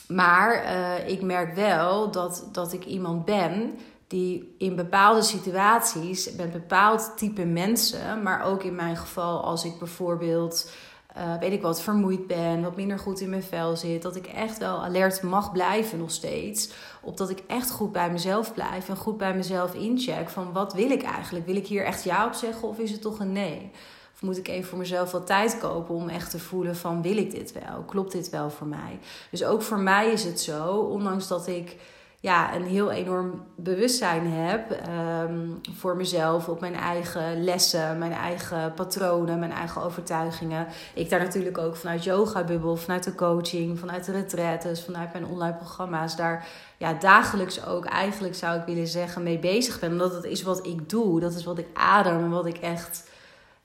maar 0.09 0.65
uh, 0.65 1.09
ik 1.09 1.23
merk 1.23 1.55
wel 1.55 2.11
dat, 2.11 2.49
dat 2.53 2.73
ik 2.73 2.85
iemand 2.85 3.25
ben 3.25 3.79
die 4.07 4.55
in 4.59 4.77
bepaalde 4.77 5.23
situaties 5.23 6.33
met 6.33 6.53
bepaald 6.53 7.13
type 7.17 7.45
mensen, 7.45 8.23
maar 8.23 8.45
ook 8.45 8.63
in 8.63 8.75
mijn 8.75 8.97
geval 8.97 9.45
als 9.45 9.65
ik 9.65 9.79
bijvoorbeeld 9.79 10.71
uh, 11.17 11.39
weet 11.39 11.53
ik 11.53 11.63
wat, 11.63 11.83
vermoeid 11.83 12.27
ben, 12.27 12.63
wat 12.63 12.77
minder 12.77 12.99
goed 12.99 13.21
in 13.21 13.31
mijn 13.31 13.43
vel 13.43 13.77
zit. 13.77 14.03
Dat 14.03 14.17
ik 14.17 14.27
echt 14.27 14.59
wel 14.59 14.85
alert 14.85 15.23
mag 15.23 15.53
blijven 15.53 15.99
nog 15.99 16.11
steeds. 16.11 16.71
Opdat 17.01 17.31
ik 17.31 17.43
echt 17.47 17.71
goed 17.71 17.93
bij 17.93 18.11
mezelf 18.11 18.55
blijf 18.55 18.89
en 18.89 18.97
goed 18.97 19.17
bij 19.17 19.35
mezelf 19.35 19.75
incheck 19.75 20.29
van 20.29 20.53
wat 20.53 20.75
wil 20.75 20.91
ik 20.91 21.03
eigenlijk? 21.03 21.47
Wil 21.47 21.57
ik 21.57 21.67
hier 21.67 21.85
echt 21.85 22.05
ja 22.05 22.27
op 22.27 22.33
zeggen 22.33 22.69
of 22.69 22.79
is 22.79 22.91
het 22.91 23.01
toch 23.01 23.19
een 23.19 23.33
nee? 23.33 23.71
Of 24.15 24.23
moet 24.23 24.39
ik 24.39 24.49
even 24.49 24.69
voor 24.69 24.79
mezelf 24.79 25.11
wat 25.11 25.27
tijd 25.27 25.59
kopen 25.59 25.95
om 25.95 26.09
echt 26.09 26.31
te 26.31 26.39
voelen 26.39 26.77
van 26.77 27.03
wil 27.03 27.17
ik 27.17 27.31
dit 27.31 27.53
wel? 27.53 27.83
Klopt 27.87 28.13
dit 28.13 28.31
wel 28.31 28.51
voor 28.51 28.67
mij? 28.67 28.99
Dus 29.31 29.45
ook 29.45 29.63
voor 29.63 29.81
mij 29.81 30.13
is 30.13 30.25
het 30.25 30.41
zo, 30.41 30.75
ondanks 30.77 31.29
dat 31.29 31.47
ik 31.47 31.77
ja, 32.23 32.55
een 32.55 32.65
heel 32.65 32.91
enorm 32.91 33.47
bewustzijn 33.57 34.27
heb 34.27 34.71
um, 34.71 35.61
voor 35.73 35.97
mezelf, 35.97 36.49
op 36.49 36.61
mijn 36.61 36.75
eigen 36.75 37.45
lessen, 37.45 37.99
mijn 37.99 38.13
eigen 38.13 38.75
patronen, 38.75 39.39
mijn 39.39 39.53
eigen 39.53 39.83
overtuigingen. 39.83 40.67
Ik 40.95 41.11
daar 41.11 41.21
natuurlijk 41.21 41.59
ook 41.59 41.77
vanuit 41.77 42.05
Yoga 42.05 42.45
Bubbel, 42.45 42.77
vanuit 42.77 43.05
de 43.05 43.15
coaching, 43.15 43.79
vanuit 43.79 44.05
de 44.05 44.13
retraites, 44.13 44.85
vanuit 44.85 45.13
mijn 45.13 45.27
online 45.27 45.57
programma's, 45.57 46.17
daar 46.17 46.47
ja, 46.77 46.93
dagelijks 46.93 47.67
ook 47.67 47.85
eigenlijk 47.85 48.35
zou 48.35 48.59
ik 48.59 48.67
willen 48.67 48.87
zeggen 48.87 49.23
mee 49.23 49.39
bezig 49.39 49.81
ben. 49.81 49.93
Omdat 49.93 50.15
het 50.15 50.25
is 50.25 50.43
wat 50.43 50.67
ik 50.67 50.91
doe, 50.91 51.21
dat 51.21 51.35
is 51.35 51.45
wat 51.45 51.59
ik 51.59 51.69
adem 51.75 52.31
wat 52.31 52.47
ik 52.47 52.57
echt 52.57 53.11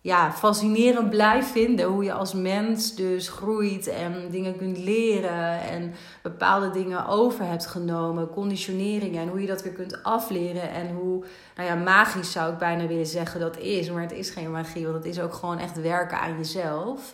ja, 0.07 0.31
fascinerend 0.31 1.09
blijf 1.09 1.51
vinden. 1.51 1.85
Hoe 1.85 2.03
je 2.03 2.13
als 2.13 2.33
mens 2.33 2.95
dus 2.95 3.29
groeit 3.29 3.87
en 3.87 4.29
dingen 4.31 4.57
kunt 4.57 4.77
leren. 4.77 5.61
En 5.61 5.93
bepaalde 6.21 6.69
dingen 6.69 7.07
over 7.07 7.45
hebt 7.45 7.67
genomen. 7.67 8.29
Conditioneringen. 8.29 9.21
En 9.21 9.27
hoe 9.27 9.41
je 9.41 9.47
dat 9.47 9.63
weer 9.63 9.73
kunt 9.73 10.03
afleren. 10.03 10.71
En 10.71 10.95
hoe, 10.95 11.25
nou 11.55 11.69
ja, 11.69 11.75
magisch 11.75 12.31
zou 12.31 12.51
ik 12.51 12.57
bijna 12.57 12.87
willen 12.87 13.05
zeggen 13.05 13.39
dat 13.39 13.57
is. 13.57 13.91
Maar 13.91 14.01
het 14.01 14.11
is 14.11 14.29
geen 14.29 14.51
magie. 14.51 14.83
Want 14.83 14.97
het 14.97 15.05
is 15.05 15.19
ook 15.19 15.33
gewoon 15.33 15.59
echt 15.59 15.81
werken 15.81 16.19
aan 16.19 16.37
jezelf. 16.37 17.13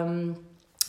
Um, 0.00 0.36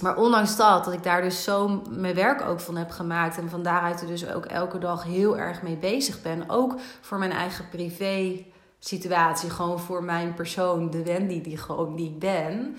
maar 0.01 0.17
ondanks 0.17 0.55
dat, 0.55 0.85
dat 0.85 0.93
ik 0.93 1.03
daar 1.03 1.21
dus 1.21 1.43
zo 1.43 1.81
mijn 1.89 2.15
werk 2.15 2.41
ook 2.41 2.59
van 2.59 2.77
heb 2.77 2.89
gemaakt. 2.89 3.38
En 3.38 3.49
van 3.49 3.63
daaruit 3.63 4.01
er 4.01 4.07
dus 4.07 4.31
ook 4.33 4.45
elke 4.45 4.77
dag 4.77 5.03
heel 5.03 5.38
erg 5.38 5.61
mee 5.61 5.77
bezig 5.77 6.21
ben. 6.21 6.43
Ook 6.47 6.75
voor 7.01 7.17
mijn 7.17 7.31
eigen 7.31 7.69
privé 7.69 8.45
situatie, 8.79 9.50
gewoon 9.50 9.79
voor 9.79 10.03
mijn 10.03 10.33
persoon, 10.33 10.89
de 10.89 11.03
Wendy 11.03 11.41
die, 11.41 11.57
gewoon, 11.57 11.95
die 11.95 12.09
ik 12.09 12.19
ben, 12.19 12.77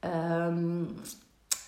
ehm, 0.00 0.84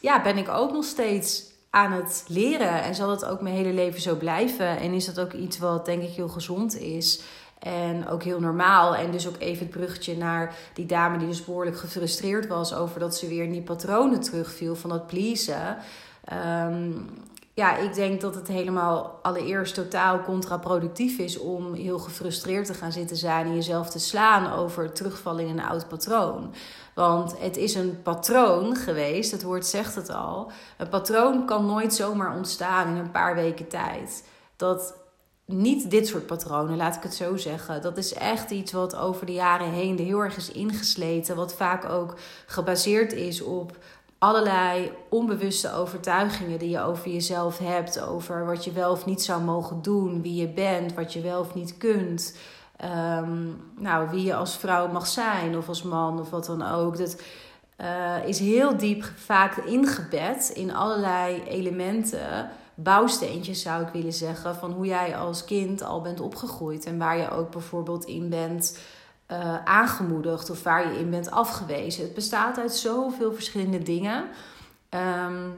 ja, 0.00 0.22
ben 0.22 0.36
ik 0.36 0.48
ook 0.48 0.72
nog 0.72 0.84
steeds 0.84 1.54
aan 1.70 1.92
het 1.92 2.24
leren. 2.28 2.82
En 2.82 2.94
zal 2.94 3.10
het 3.10 3.24
ook 3.24 3.40
mijn 3.40 3.54
hele 3.54 3.72
leven 3.72 4.00
zo 4.00 4.16
blijven. 4.16 4.78
En 4.78 4.92
is 4.92 5.04
dat 5.04 5.20
ook 5.20 5.32
iets 5.32 5.58
wat 5.58 5.84
denk 5.84 6.02
ik 6.02 6.10
heel 6.10 6.28
gezond 6.28 6.78
is. 6.78 7.22
En 7.58 8.08
ook 8.08 8.22
heel 8.22 8.40
normaal. 8.40 8.94
En 8.94 9.10
dus 9.10 9.28
ook 9.28 9.38
even 9.38 9.66
het 9.66 9.74
bruggetje 9.74 10.16
naar 10.16 10.54
die 10.74 10.86
dame 10.86 11.18
die 11.18 11.26
dus 11.26 11.44
behoorlijk 11.44 11.78
gefrustreerd 11.78 12.46
was 12.46 12.74
over 12.74 13.00
dat 13.00 13.16
ze 13.16 13.28
weer 13.28 13.44
in 13.44 13.52
die 13.52 13.62
patronen 13.62 14.20
terugviel 14.20 14.76
van 14.76 14.90
dat 14.90 15.06
pleasen. 15.06 15.76
Ehm, 16.24 16.92
ja, 17.56 17.76
ik 17.76 17.94
denk 17.94 18.20
dat 18.20 18.34
het 18.34 18.48
helemaal 18.48 19.18
allereerst 19.22 19.74
totaal 19.74 20.22
contraproductief 20.22 21.18
is 21.18 21.38
om 21.38 21.74
heel 21.74 21.98
gefrustreerd 21.98 22.66
te 22.66 22.74
gaan 22.74 22.92
zitten 22.92 23.16
zijn 23.16 23.46
en 23.46 23.54
jezelf 23.54 23.90
te 23.90 23.98
slaan 23.98 24.52
over 24.52 24.92
terugvallen 24.92 25.46
in 25.46 25.58
een 25.58 25.64
oud 25.64 25.88
patroon. 25.88 26.54
Want 26.94 27.38
het 27.38 27.56
is 27.56 27.74
een 27.74 28.02
patroon 28.02 28.76
geweest, 28.76 29.30
het 29.30 29.42
woord 29.42 29.66
zegt 29.66 29.94
het 29.94 30.10
al. 30.10 30.50
Een 30.76 30.88
patroon 30.88 31.46
kan 31.46 31.66
nooit 31.66 31.94
zomaar 31.94 32.36
ontstaan 32.36 32.88
in 32.88 32.96
een 32.96 33.10
paar 33.10 33.34
weken 33.34 33.68
tijd. 33.68 34.24
Dat 34.56 34.94
niet 35.46 35.90
dit 35.90 36.06
soort 36.06 36.26
patronen, 36.26 36.76
laat 36.76 36.96
ik 36.96 37.02
het 37.02 37.14
zo 37.14 37.36
zeggen. 37.36 37.82
Dat 37.82 37.96
is 37.96 38.14
echt 38.14 38.50
iets 38.50 38.72
wat 38.72 38.96
over 38.96 39.26
de 39.26 39.32
jaren 39.32 39.70
heen 39.70 39.98
heel 39.98 40.20
erg 40.20 40.36
is 40.36 40.52
ingesleten. 40.52 41.36
Wat 41.36 41.54
vaak 41.54 41.88
ook 41.88 42.14
gebaseerd 42.46 43.12
is 43.12 43.42
op 43.42 43.76
allerlei 44.18 44.92
onbewuste 45.08 45.72
overtuigingen 45.72 46.58
die 46.58 46.70
je 46.70 46.80
over 46.80 47.10
jezelf 47.10 47.58
hebt, 47.58 48.00
over 48.00 48.46
wat 48.46 48.64
je 48.64 48.72
wel 48.72 48.90
of 48.90 49.06
niet 49.06 49.22
zou 49.22 49.42
mogen 49.42 49.82
doen, 49.82 50.22
wie 50.22 50.34
je 50.34 50.48
bent, 50.48 50.94
wat 50.94 51.12
je 51.12 51.20
wel 51.20 51.40
of 51.40 51.54
niet 51.54 51.76
kunt. 51.76 52.36
Ehm, 52.76 53.44
nou, 53.76 54.10
wie 54.10 54.24
je 54.24 54.34
als 54.34 54.56
vrouw 54.56 54.88
mag 54.88 55.06
zijn 55.06 55.56
of 55.56 55.68
als 55.68 55.82
man 55.82 56.20
of 56.20 56.30
wat 56.30 56.46
dan 56.46 56.62
ook. 56.62 56.96
Dat 56.98 57.22
uh, 57.80 58.28
is 58.28 58.38
heel 58.38 58.76
diep 58.76 59.04
vaak 59.16 59.56
ingebed 59.56 60.50
in 60.54 60.74
allerlei 60.74 61.42
elementen, 61.42 62.50
bouwsteentjes 62.74 63.62
zou 63.62 63.82
ik 63.82 63.92
willen 63.92 64.12
zeggen, 64.12 64.54
van 64.54 64.72
hoe 64.72 64.86
jij 64.86 65.16
als 65.16 65.44
kind 65.44 65.82
al 65.82 66.00
bent 66.00 66.20
opgegroeid 66.20 66.84
en 66.84 66.98
waar 66.98 67.16
je 67.16 67.30
ook 67.30 67.50
bijvoorbeeld 67.50 68.04
in 68.04 68.28
bent 68.28 68.78
uh, 69.32 69.64
aangemoedigd 69.64 70.50
of 70.50 70.62
waar 70.62 70.92
je 70.92 70.98
in 70.98 71.10
bent 71.10 71.30
afgewezen. 71.30 72.02
Het 72.02 72.14
bestaat 72.14 72.58
uit 72.58 72.74
zoveel 72.74 73.32
verschillende 73.32 73.82
dingen. 73.82 74.24
Um, 74.90 75.54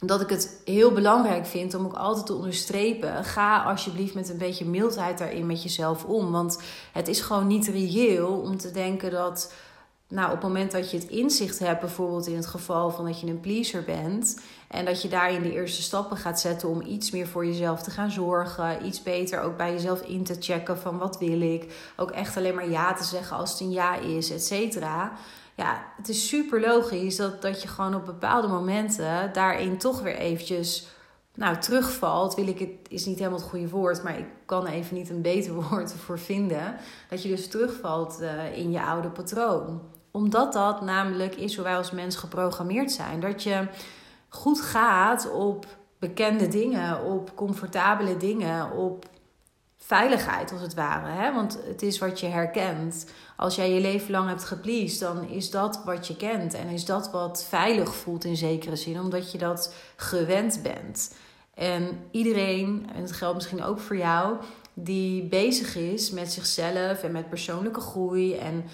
dat 0.00 0.20
ik 0.20 0.28
het 0.28 0.60
heel 0.64 0.92
belangrijk 0.92 1.46
vind 1.46 1.74
om 1.74 1.84
ook 1.84 1.94
altijd 1.94 2.26
te 2.26 2.34
onderstrepen. 2.34 3.24
Ga 3.24 3.62
alsjeblieft 3.62 4.14
met 4.14 4.28
een 4.28 4.38
beetje 4.38 4.64
mildheid 4.64 5.18
daarin 5.18 5.46
met 5.46 5.62
jezelf 5.62 6.04
om. 6.04 6.32
Want 6.32 6.62
het 6.92 7.08
is 7.08 7.20
gewoon 7.20 7.46
niet 7.46 7.66
reëel 7.66 8.28
om 8.28 8.56
te 8.56 8.70
denken 8.70 9.10
dat. 9.10 9.52
Nou, 10.08 10.26
op 10.26 10.34
het 10.34 10.42
moment 10.42 10.72
dat 10.72 10.90
je 10.90 10.98
het 10.98 11.08
inzicht 11.08 11.58
hebt, 11.58 11.80
bijvoorbeeld 11.80 12.26
in 12.26 12.36
het 12.36 12.46
geval 12.46 12.90
van 12.90 13.04
dat 13.04 13.20
je 13.20 13.26
een 13.26 13.40
pleaser 13.40 13.84
bent. 13.84 14.40
En 14.68 14.84
dat 14.84 15.02
je 15.02 15.08
daarin 15.08 15.42
de 15.42 15.52
eerste 15.52 15.82
stappen 15.82 16.16
gaat 16.16 16.40
zetten 16.40 16.68
om 16.68 16.82
iets 16.82 17.10
meer 17.10 17.26
voor 17.26 17.46
jezelf 17.46 17.82
te 17.82 17.90
gaan 17.90 18.10
zorgen. 18.10 18.86
Iets 18.86 19.02
beter 19.02 19.40
ook 19.40 19.56
bij 19.56 19.72
jezelf 19.72 20.00
in 20.00 20.24
te 20.24 20.36
checken 20.40 20.78
van 20.78 20.98
wat 20.98 21.18
wil 21.18 21.40
ik. 21.40 21.92
Ook 21.96 22.10
echt 22.10 22.36
alleen 22.36 22.54
maar 22.54 22.70
ja 22.70 22.94
te 22.94 23.04
zeggen 23.04 23.36
als 23.36 23.50
het 23.50 23.60
een 23.60 23.70
ja 23.70 23.96
is, 23.96 24.30
et 24.30 24.44
cetera 24.44 25.12
ja, 25.56 25.84
het 25.96 26.08
is 26.08 26.28
super 26.28 26.60
logisch 26.60 27.16
dat, 27.16 27.42
dat 27.42 27.62
je 27.62 27.68
gewoon 27.68 27.94
op 27.94 28.04
bepaalde 28.04 28.48
momenten 28.48 29.32
daarin 29.32 29.78
toch 29.78 30.00
weer 30.00 30.16
eventjes 30.16 30.88
nou, 31.34 31.58
terugvalt. 31.58 32.34
Wil 32.34 32.48
ik 32.48 32.58
het, 32.58 32.70
is 32.88 33.04
niet 33.04 33.18
helemaal 33.18 33.38
het 33.38 33.48
goede 33.48 33.68
woord, 33.68 34.02
maar 34.02 34.18
ik 34.18 34.26
kan 34.44 34.66
even 34.66 34.96
niet 34.96 35.10
een 35.10 35.22
beter 35.22 35.54
woord 35.62 35.92
ervoor 35.92 36.18
vinden. 36.18 36.76
Dat 37.08 37.22
je 37.22 37.28
dus 37.28 37.48
terugvalt 37.48 38.20
uh, 38.20 38.58
in 38.58 38.70
je 38.70 38.82
oude 38.82 39.08
patroon. 39.08 39.80
Omdat 40.16 40.52
dat 40.52 40.80
namelijk 40.80 41.34
is 41.34 41.54
hoe 41.54 41.64
wij 41.64 41.76
als 41.76 41.90
mens 41.90 42.16
geprogrammeerd 42.16 42.92
zijn. 42.92 43.20
Dat 43.20 43.42
je 43.42 43.66
goed 44.28 44.60
gaat 44.60 45.30
op 45.30 45.66
bekende 45.98 46.48
dingen, 46.48 47.04
op 47.04 47.34
comfortabele 47.34 48.16
dingen, 48.16 48.70
op 48.70 49.04
veiligheid 49.76 50.52
als 50.52 50.60
het 50.60 50.74
ware. 50.74 51.10
Hè? 51.10 51.34
Want 51.34 51.58
het 51.66 51.82
is 51.82 51.98
wat 51.98 52.20
je 52.20 52.26
herkent. 52.26 53.10
Als 53.36 53.54
jij 53.54 53.70
je 53.70 53.80
leven 53.80 54.10
lang 54.10 54.28
hebt 54.28 54.44
gepleased, 54.44 55.00
dan 55.00 55.28
is 55.28 55.50
dat 55.50 55.82
wat 55.84 56.06
je 56.06 56.16
kent. 56.16 56.54
En 56.54 56.68
is 56.68 56.84
dat 56.84 57.10
wat 57.10 57.44
veilig 57.48 57.94
voelt 57.94 58.24
in 58.24 58.36
zekere 58.36 58.76
zin, 58.76 59.00
omdat 59.00 59.32
je 59.32 59.38
dat 59.38 59.74
gewend 59.96 60.60
bent. 60.62 61.14
En 61.54 62.00
iedereen, 62.10 62.88
en 62.94 63.00
het 63.00 63.12
geldt 63.12 63.34
misschien 63.34 63.62
ook 63.62 63.78
voor 63.78 63.96
jou, 63.96 64.36
die 64.74 65.22
bezig 65.22 65.76
is 65.76 66.10
met 66.10 66.32
zichzelf 66.32 67.02
en 67.02 67.12
met 67.12 67.28
persoonlijke 67.28 67.80
groei 67.80 68.34
en 68.34 68.64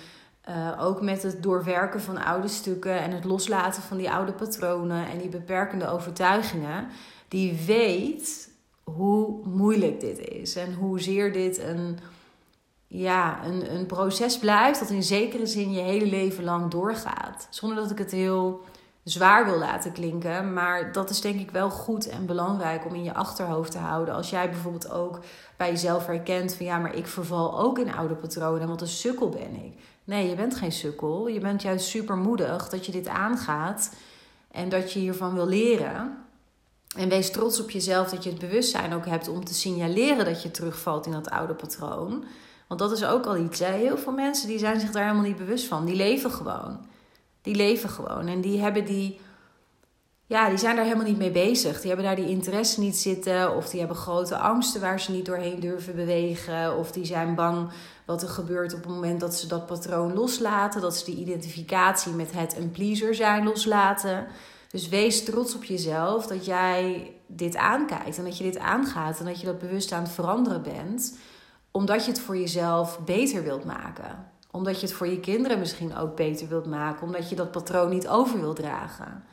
uh, 0.49 0.85
ook 0.85 1.01
met 1.01 1.23
het 1.23 1.43
doorwerken 1.43 2.01
van 2.01 2.25
oude 2.25 2.49
stukken 2.49 3.01
en 3.01 3.11
het 3.11 3.25
loslaten 3.25 3.83
van 3.83 3.97
die 3.97 4.11
oude 4.11 4.33
patronen 4.33 5.07
en 5.07 5.19
die 5.19 5.29
beperkende 5.29 5.89
overtuigingen, 5.89 6.87
die 7.29 7.65
weet 7.67 8.51
hoe 8.85 9.41
moeilijk 9.45 10.01
dit 10.01 10.19
is 10.19 10.57
en 10.57 10.75
hoezeer 10.75 11.33
dit 11.33 11.59
een, 11.59 11.99
ja, 12.87 13.45
een, 13.45 13.75
een 13.75 13.87
proces 13.87 14.39
blijft 14.39 14.81
dat 14.81 14.91
in 14.91 15.03
zekere 15.03 15.47
zin 15.47 15.73
je 15.73 15.81
hele 15.81 16.07
leven 16.07 16.45
lang 16.45 16.71
doorgaat. 16.71 17.47
Zonder 17.51 17.79
dat 17.79 17.91
ik 17.91 17.99
het 17.99 18.11
heel 18.11 18.61
zwaar 19.05 19.45
wil 19.45 19.59
laten 19.59 19.93
klinken, 19.93 20.53
maar 20.53 20.93
dat 20.93 21.11
is 21.11 21.21
denk 21.21 21.41
ik 21.41 21.51
wel 21.51 21.71
goed 21.71 22.09
en 22.09 22.27
belangrijk 22.27 22.85
om 22.87 22.95
in 22.95 23.05
je 23.05 23.15
achterhoofd 23.15 23.71
te 23.71 23.79
houden. 23.79 24.15
Als 24.15 24.31
jij 24.31 24.51
bijvoorbeeld 24.51 24.91
ook 24.91 25.19
bij 25.57 25.71
jezelf 25.71 26.07
herkent 26.07 26.55
van 26.55 26.67
ja, 26.67 26.79
maar 26.79 26.95
ik 26.95 27.07
verval 27.07 27.59
ook 27.59 27.79
in 27.79 27.95
oude 27.95 28.15
patronen, 28.15 28.69
want 28.69 28.81
een 28.81 28.87
sukkel 28.87 29.29
ben 29.29 29.55
ik. 29.65 29.73
Nee, 30.05 30.29
je 30.29 30.35
bent 30.35 30.57
geen 30.57 30.73
sukkel. 30.73 31.29
Je 31.29 31.41
bent 31.41 31.63
juist 31.63 31.87
super 31.87 32.17
moedig 32.17 32.69
dat 32.69 32.87
je 32.87 32.93
dit 32.93 33.09
aangaat 33.09 33.95
en 34.51 34.69
dat 34.69 34.93
je 34.93 34.99
hiervan 34.99 35.35
wil 35.35 35.47
leren. 35.47 36.17
En 36.97 37.09
wees 37.09 37.31
trots 37.31 37.61
op 37.61 37.71
jezelf 37.71 38.11
dat 38.11 38.25
je 38.25 38.31
het 38.31 38.39
bewustzijn 38.39 38.95
ook 38.95 39.07
hebt 39.07 39.29
om 39.29 39.45
te 39.45 39.55
signaleren 39.55 40.25
dat 40.25 40.43
je 40.43 40.51
terugvalt 40.51 41.07
in 41.07 41.13
dat 41.13 41.31
oude 41.31 41.55
patroon. 41.55 42.25
Want 42.69 42.81
dat 42.81 42.93
is 42.93 43.05
ook 43.05 43.27
al 43.27 43.37
iets. 43.37 43.61
Heel 43.61 43.99
veel 43.99 44.13
mensen 44.13 44.49
die 44.49 44.59
zijn 44.59 44.81
zich 44.81 44.91
daar 44.91 45.03
helemaal 45.03 45.25
niet 45.25 45.37
bewust 45.37 45.67
van. 45.67 45.85
Die 45.85 45.97
leven 45.97 46.31
gewoon. 46.31 46.87
Die 47.43 47.55
leven 47.55 47.89
gewoon. 47.89 48.27
En 48.27 48.41
die 48.41 48.61
hebben 48.61 48.85
die. 48.85 49.21
Ja, 50.27 50.49
die 50.49 50.59
zijn 50.59 50.77
daar 50.77 50.85
helemaal 50.85 51.07
niet 51.07 51.19
mee 51.19 51.31
bezig. 51.31 51.81
Die 51.81 51.87
hebben 51.87 52.07
daar 52.07 52.17
die 52.17 52.29
interesse 52.29 52.81
niet 52.81 52.97
zitten. 52.97 53.57
Of 53.57 53.69
die 53.69 53.79
hebben 53.79 53.97
grote 53.97 54.37
angsten 54.37 54.81
waar 54.81 55.01
ze 55.01 55.11
niet 55.11 55.27
doorheen 55.27 55.61
durven 55.61 55.95
bewegen. 55.95 56.77
Of 56.77 56.93
die 56.93 57.05
zijn 57.05 57.35
bang 57.35 57.71
wat 58.07 58.23
er 58.23 58.29
gebeurt 58.29 58.75
op 58.75 58.81
het 58.81 58.89
moment 58.89 59.21
dat 59.21 59.35
ze 59.35 59.47
dat 59.47 59.67
patroon 59.67 60.15
loslaten. 60.15 60.81
Dat 60.81 60.97
ze 60.97 61.05
die 61.05 61.17
identificatie 61.17 62.13
met 62.13 62.33
het 62.33 62.57
een 62.57 62.71
pleaser 62.71 63.15
zijn 63.15 63.45
loslaten. 63.45 64.27
Dus 64.73 64.89
wees 64.89 65.25
trots 65.25 65.55
op 65.55 65.65
jezelf 65.65 66.27
dat 66.27 66.45
jij 66.45 67.13
dit 67.27 67.57
aankijkt 67.57 68.19
en 68.19 68.25
dat 68.25 68.39
je 68.39 68.45
dit 68.45 68.59
aangaat 68.59 69.19
en 69.19 69.25
dat 69.25 69.41
je 69.41 69.47
dat 69.47 69.59
bewust 69.59 69.93
aan 69.93 70.03
het 70.03 70.13
veranderen 70.13 70.63
bent, 70.63 71.19
omdat 71.71 72.05
je 72.05 72.11
het 72.11 72.21
voor 72.21 72.37
jezelf 72.37 73.01
beter 73.05 73.43
wilt 73.43 73.65
maken. 73.65 74.31
Omdat 74.51 74.81
je 74.81 74.87
het 74.87 74.95
voor 74.95 75.07
je 75.07 75.21
kinderen 75.21 75.59
misschien 75.59 75.97
ook 75.97 76.17
beter 76.17 76.49
wilt 76.49 76.67
maken, 76.67 77.07
omdat 77.07 77.29
je 77.29 77.37
dat 77.37 77.51
patroon 77.51 77.89
niet 77.89 78.09
over 78.09 78.41
wilt 78.41 78.57
dragen. 78.57 79.25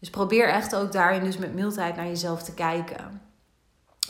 Dus 0.00 0.10
probeer 0.10 0.48
echt 0.48 0.74
ook 0.74 0.92
daarin 0.92 1.24
dus 1.24 1.38
met 1.38 1.54
mildheid 1.54 1.96
naar 1.96 2.06
jezelf 2.06 2.42
te 2.42 2.54
kijken. 2.54 3.22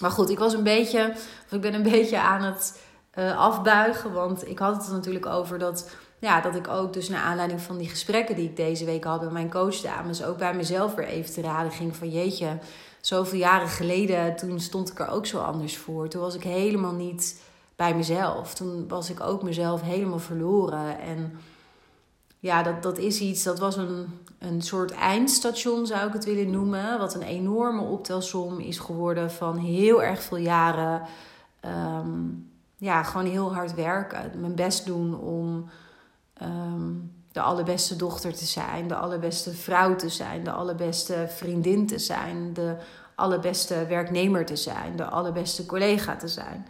Maar 0.00 0.10
goed, 0.10 0.30
ik 0.30 0.38
was 0.38 0.52
een 0.52 0.62
beetje, 0.62 1.12
of 1.46 1.52
ik 1.52 1.60
ben 1.60 1.74
een 1.74 1.90
beetje 1.92 2.20
aan 2.20 2.42
het 2.42 2.80
uh, 3.14 3.38
afbuigen, 3.38 4.12
want 4.12 4.48
ik 4.48 4.58
had 4.58 4.76
het 4.76 4.86
er 4.86 4.92
natuurlijk 4.92 5.26
over 5.26 5.58
dat 5.58 5.90
ja, 6.20 6.40
dat 6.40 6.54
ik 6.54 6.68
ook 6.68 6.92
dus 6.92 7.08
naar 7.08 7.22
aanleiding 7.22 7.60
van 7.60 7.78
die 7.78 7.88
gesprekken 7.88 8.36
die 8.36 8.48
ik 8.48 8.56
deze 8.56 8.84
week 8.84 9.04
had 9.04 9.20
met 9.20 9.30
mijn 9.30 9.50
coachdames, 9.50 10.24
ook 10.24 10.38
bij 10.38 10.54
mezelf 10.54 10.94
weer 10.94 11.06
even 11.06 11.32
te 11.32 11.40
raden 11.40 11.72
ging 11.72 11.96
van 11.96 12.10
jeetje, 12.10 12.58
zoveel 13.00 13.38
jaren 13.38 13.68
geleden, 13.68 14.36
toen 14.36 14.60
stond 14.60 14.90
ik 14.90 14.98
er 14.98 15.08
ook 15.08 15.26
zo 15.26 15.38
anders 15.38 15.76
voor. 15.76 16.08
Toen 16.08 16.20
was 16.20 16.34
ik 16.34 16.42
helemaal 16.42 16.92
niet 16.92 17.40
bij 17.76 17.94
mezelf. 17.94 18.54
Toen 18.54 18.88
was 18.88 19.10
ik 19.10 19.20
ook 19.20 19.42
mezelf 19.42 19.82
helemaal 19.82 20.18
verloren. 20.18 21.00
En 21.00 21.38
ja, 22.38 22.62
dat, 22.62 22.82
dat 22.82 22.98
is 22.98 23.20
iets, 23.20 23.42
dat 23.42 23.58
was 23.58 23.76
een, 23.76 24.06
een 24.38 24.62
soort 24.62 24.90
eindstation 24.90 25.86
zou 25.86 26.06
ik 26.06 26.12
het 26.12 26.24
willen 26.24 26.50
noemen. 26.50 26.98
Wat 26.98 27.14
een 27.14 27.22
enorme 27.22 27.82
optelsom 27.82 28.58
is 28.60 28.78
geworden 28.78 29.30
van 29.30 29.56
heel 29.56 30.02
erg 30.02 30.22
veel 30.22 30.36
jaren. 30.36 31.02
Ehm, 31.60 32.20
ja, 32.76 33.02
gewoon 33.02 33.26
heel 33.26 33.54
hard 33.54 33.74
werken. 33.74 34.40
Mijn 34.40 34.54
best 34.54 34.86
doen 34.86 35.20
om 35.20 35.68
Ehm, 36.38 36.92
de 37.32 37.40
allerbeste 37.40 37.96
dochter 37.96 38.34
te 38.34 38.44
zijn, 38.44 38.88
de 38.88 38.94
allerbeste 38.94 39.54
vrouw 39.54 39.96
te 39.96 40.08
zijn, 40.08 40.44
de 40.44 40.50
allerbeste 40.50 41.26
vriendin 41.28 41.86
te 41.86 41.98
zijn, 41.98 42.52
de 42.52 42.76
allerbeste 43.14 43.86
werknemer 43.86 44.46
te 44.46 44.56
zijn, 44.56 44.96
de 44.96 45.04
allerbeste 45.04 45.66
collega 45.66 46.16
te 46.16 46.28
zijn. 46.28 46.66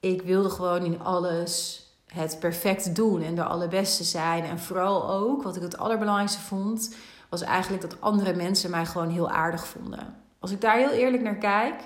Ik 0.00 0.22
wilde 0.22 0.50
gewoon 0.50 0.84
in 0.84 1.00
alles 1.00 1.82
het 2.12 2.38
perfect 2.40 2.96
doen 2.96 3.22
en 3.22 3.34
de 3.34 3.44
allerbeste 3.44 4.04
zijn. 4.04 4.44
En 4.44 4.58
vooral 4.58 5.10
ook, 5.10 5.42
wat 5.42 5.56
ik 5.56 5.62
het 5.62 5.78
allerbelangrijkste 5.78 6.40
vond, 6.40 6.94
was 7.28 7.42
eigenlijk 7.42 7.82
dat 7.82 8.00
andere 8.00 8.34
mensen 8.34 8.70
mij 8.70 8.86
gewoon 8.86 9.08
heel 9.08 9.30
aardig 9.30 9.66
vonden. 9.66 10.16
Als 10.38 10.50
ik 10.50 10.60
daar 10.60 10.76
heel 10.76 10.90
eerlijk 10.90 11.22
naar 11.22 11.38
kijk, 11.38 11.82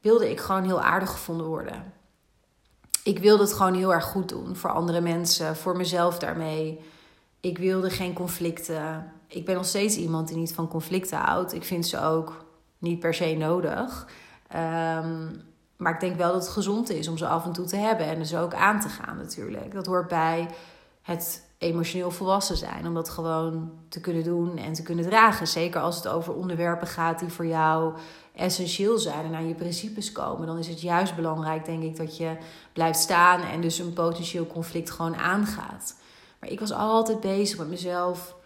wilde 0.00 0.30
ik 0.30 0.40
gewoon 0.40 0.64
heel 0.64 0.80
aardig 0.80 1.10
gevonden 1.10 1.46
worden 1.46 1.92
ik 3.04 3.18
wilde 3.18 3.42
het 3.42 3.52
gewoon 3.52 3.74
heel 3.74 3.92
erg 3.92 4.04
goed 4.04 4.28
doen 4.28 4.56
voor 4.56 4.70
andere 4.70 5.00
mensen, 5.00 5.56
voor 5.56 5.76
mezelf 5.76 6.18
daarmee. 6.18 6.80
Ik 7.40 7.58
wilde 7.58 7.90
geen 7.90 8.12
conflicten. 8.12 9.12
Ik 9.26 9.44
ben 9.44 9.54
nog 9.54 9.66
steeds 9.66 9.96
iemand 9.96 10.28
die 10.28 10.36
niet 10.36 10.54
van 10.54 10.68
conflicten 10.68 11.18
houdt. 11.18 11.52
Ik 11.52 11.64
vind 11.64 11.86
ze 11.86 12.00
ook 12.00 12.44
niet 12.78 12.98
per 12.98 13.14
se 13.14 13.34
nodig. 13.34 14.06
Ehm, 14.48 15.28
maar 15.76 15.92
ik 15.92 16.00
denk 16.00 16.16
wel 16.16 16.32
dat 16.32 16.42
het 16.42 16.52
gezond 16.52 16.90
is 16.90 17.08
om 17.08 17.16
ze 17.16 17.26
af 17.26 17.44
en 17.44 17.52
toe 17.52 17.66
te 17.66 17.76
hebben 17.76 18.06
en 18.06 18.26
ze 18.26 18.38
ook 18.38 18.54
aan 18.54 18.80
te 18.80 18.88
gaan 18.88 19.16
natuurlijk. 19.16 19.72
Dat 19.72 19.86
hoort 19.86 20.08
bij 20.08 20.48
het 21.02 21.48
emotioneel 21.58 22.10
volwassen 22.10 22.56
zijn. 22.56 22.86
Om 22.86 22.94
dat 22.94 23.08
gewoon 23.08 23.72
te 23.88 24.00
kunnen 24.00 24.24
doen 24.24 24.56
en 24.56 24.72
te 24.72 24.82
kunnen 24.82 25.04
dragen. 25.04 25.46
Zeker 25.46 25.80
als 25.80 25.96
het 25.96 26.08
over 26.08 26.34
onderwerpen 26.34 26.86
gaat 26.86 27.18
die 27.18 27.28
voor 27.28 27.46
jou 27.46 27.94
essentieel 28.34 28.98
zijn 28.98 29.24
en 29.24 29.34
aan 29.34 29.48
je 29.48 29.54
principes 29.54 30.12
komen. 30.12 30.46
Dan 30.46 30.58
is 30.58 30.68
het 30.68 30.80
juist 30.80 31.16
belangrijk, 31.16 31.64
denk 31.64 31.82
ik, 31.82 31.96
dat 31.96 32.16
je 32.16 32.36
blijft 32.72 32.98
staan 32.98 33.40
en 33.40 33.60
dus 33.60 33.78
een 33.78 33.92
potentieel 33.92 34.46
conflict 34.46 34.90
gewoon 34.90 35.16
aangaat. 35.16 35.96
Maar 36.40 36.50
ik 36.50 36.60
was 36.60 36.72
altijd 36.72 37.20
bezig 37.20 37.58
met 37.58 37.68
mezelf, 37.68 38.36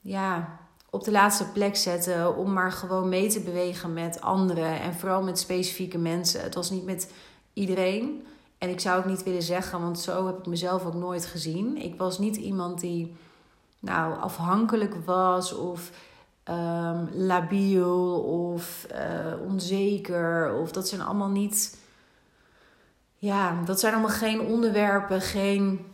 ja, 0.00 0.58
op 0.90 1.04
de 1.04 1.10
laatste 1.10 1.44
plek 1.52 1.76
zetten. 1.76 2.36
Om 2.36 2.52
maar 2.52 2.72
gewoon 2.72 3.08
mee 3.08 3.28
te 3.28 3.40
bewegen 3.40 3.92
met 3.92 4.20
anderen. 4.20 4.80
En 4.80 4.94
vooral 4.94 5.22
met 5.22 5.38
specifieke 5.38 5.98
mensen. 5.98 6.40
Het 6.40 6.54
was 6.54 6.70
niet 6.70 6.84
met 6.84 7.12
iedereen. 7.52 8.26
En 8.58 8.68
ik 8.68 8.80
zou 8.80 8.98
ook 8.98 9.06
niet 9.06 9.22
willen 9.22 9.42
zeggen, 9.42 9.80
want 9.80 10.00
zo 10.00 10.26
heb 10.26 10.38
ik 10.38 10.46
mezelf 10.46 10.84
ook 10.86 10.94
nooit 10.94 11.26
gezien. 11.26 11.76
Ik 11.76 11.98
was 11.98 12.18
niet 12.18 12.36
iemand 12.36 12.80
die 12.80 13.16
nou, 13.80 14.20
afhankelijk 14.20 14.94
was 15.04 15.54
of 15.54 15.90
um, 16.48 17.08
labiel 17.12 18.20
of 18.20 18.86
uh, 18.92 19.50
onzeker. 19.50 20.54
Of 20.54 20.72
dat 20.72 20.88
zijn 20.88 21.00
allemaal 21.00 21.28
niet. 21.28 21.78
Ja, 23.16 23.62
dat 23.64 23.80
zijn 23.80 23.92
allemaal 23.92 24.16
geen 24.16 24.40
onderwerpen, 24.40 25.20
geen 25.20 25.86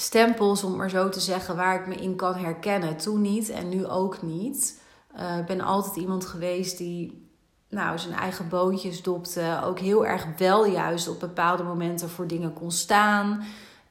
stempels, 0.00 0.64
om 0.64 0.76
maar 0.76 0.90
zo 0.90 1.08
te 1.08 1.20
zeggen, 1.20 1.56
waar 1.56 1.80
ik 1.80 1.86
me 1.86 1.94
in 1.94 2.16
kan 2.16 2.34
herkennen. 2.34 2.96
Toen 2.96 3.20
niet 3.20 3.48
en 3.48 3.68
nu 3.68 3.86
ook 3.86 4.22
niet. 4.22 4.82
Uh, 5.16 5.38
ik 5.38 5.46
ben 5.46 5.60
altijd 5.60 5.96
iemand 5.96 6.26
geweest 6.26 6.78
die 6.78 7.28
nou, 7.68 7.98
zijn 7.98 8.14
eigen 8.14 8.48
boontjes 8.48 9.02
dopte. 9.02 9.60
Ook 9.64 9.78
heel 9.78 10.06
erg 10.06 10.26
wel 10.36 10.66
juist 10.66 11.08
op 11.08 11.20
bepaalde 11.20 11.62
momenten 11.62 12.08
voor 12.08 12.26
dingen 12.26 12.52
kon 12.52 12.70
staan. 12.70 13.44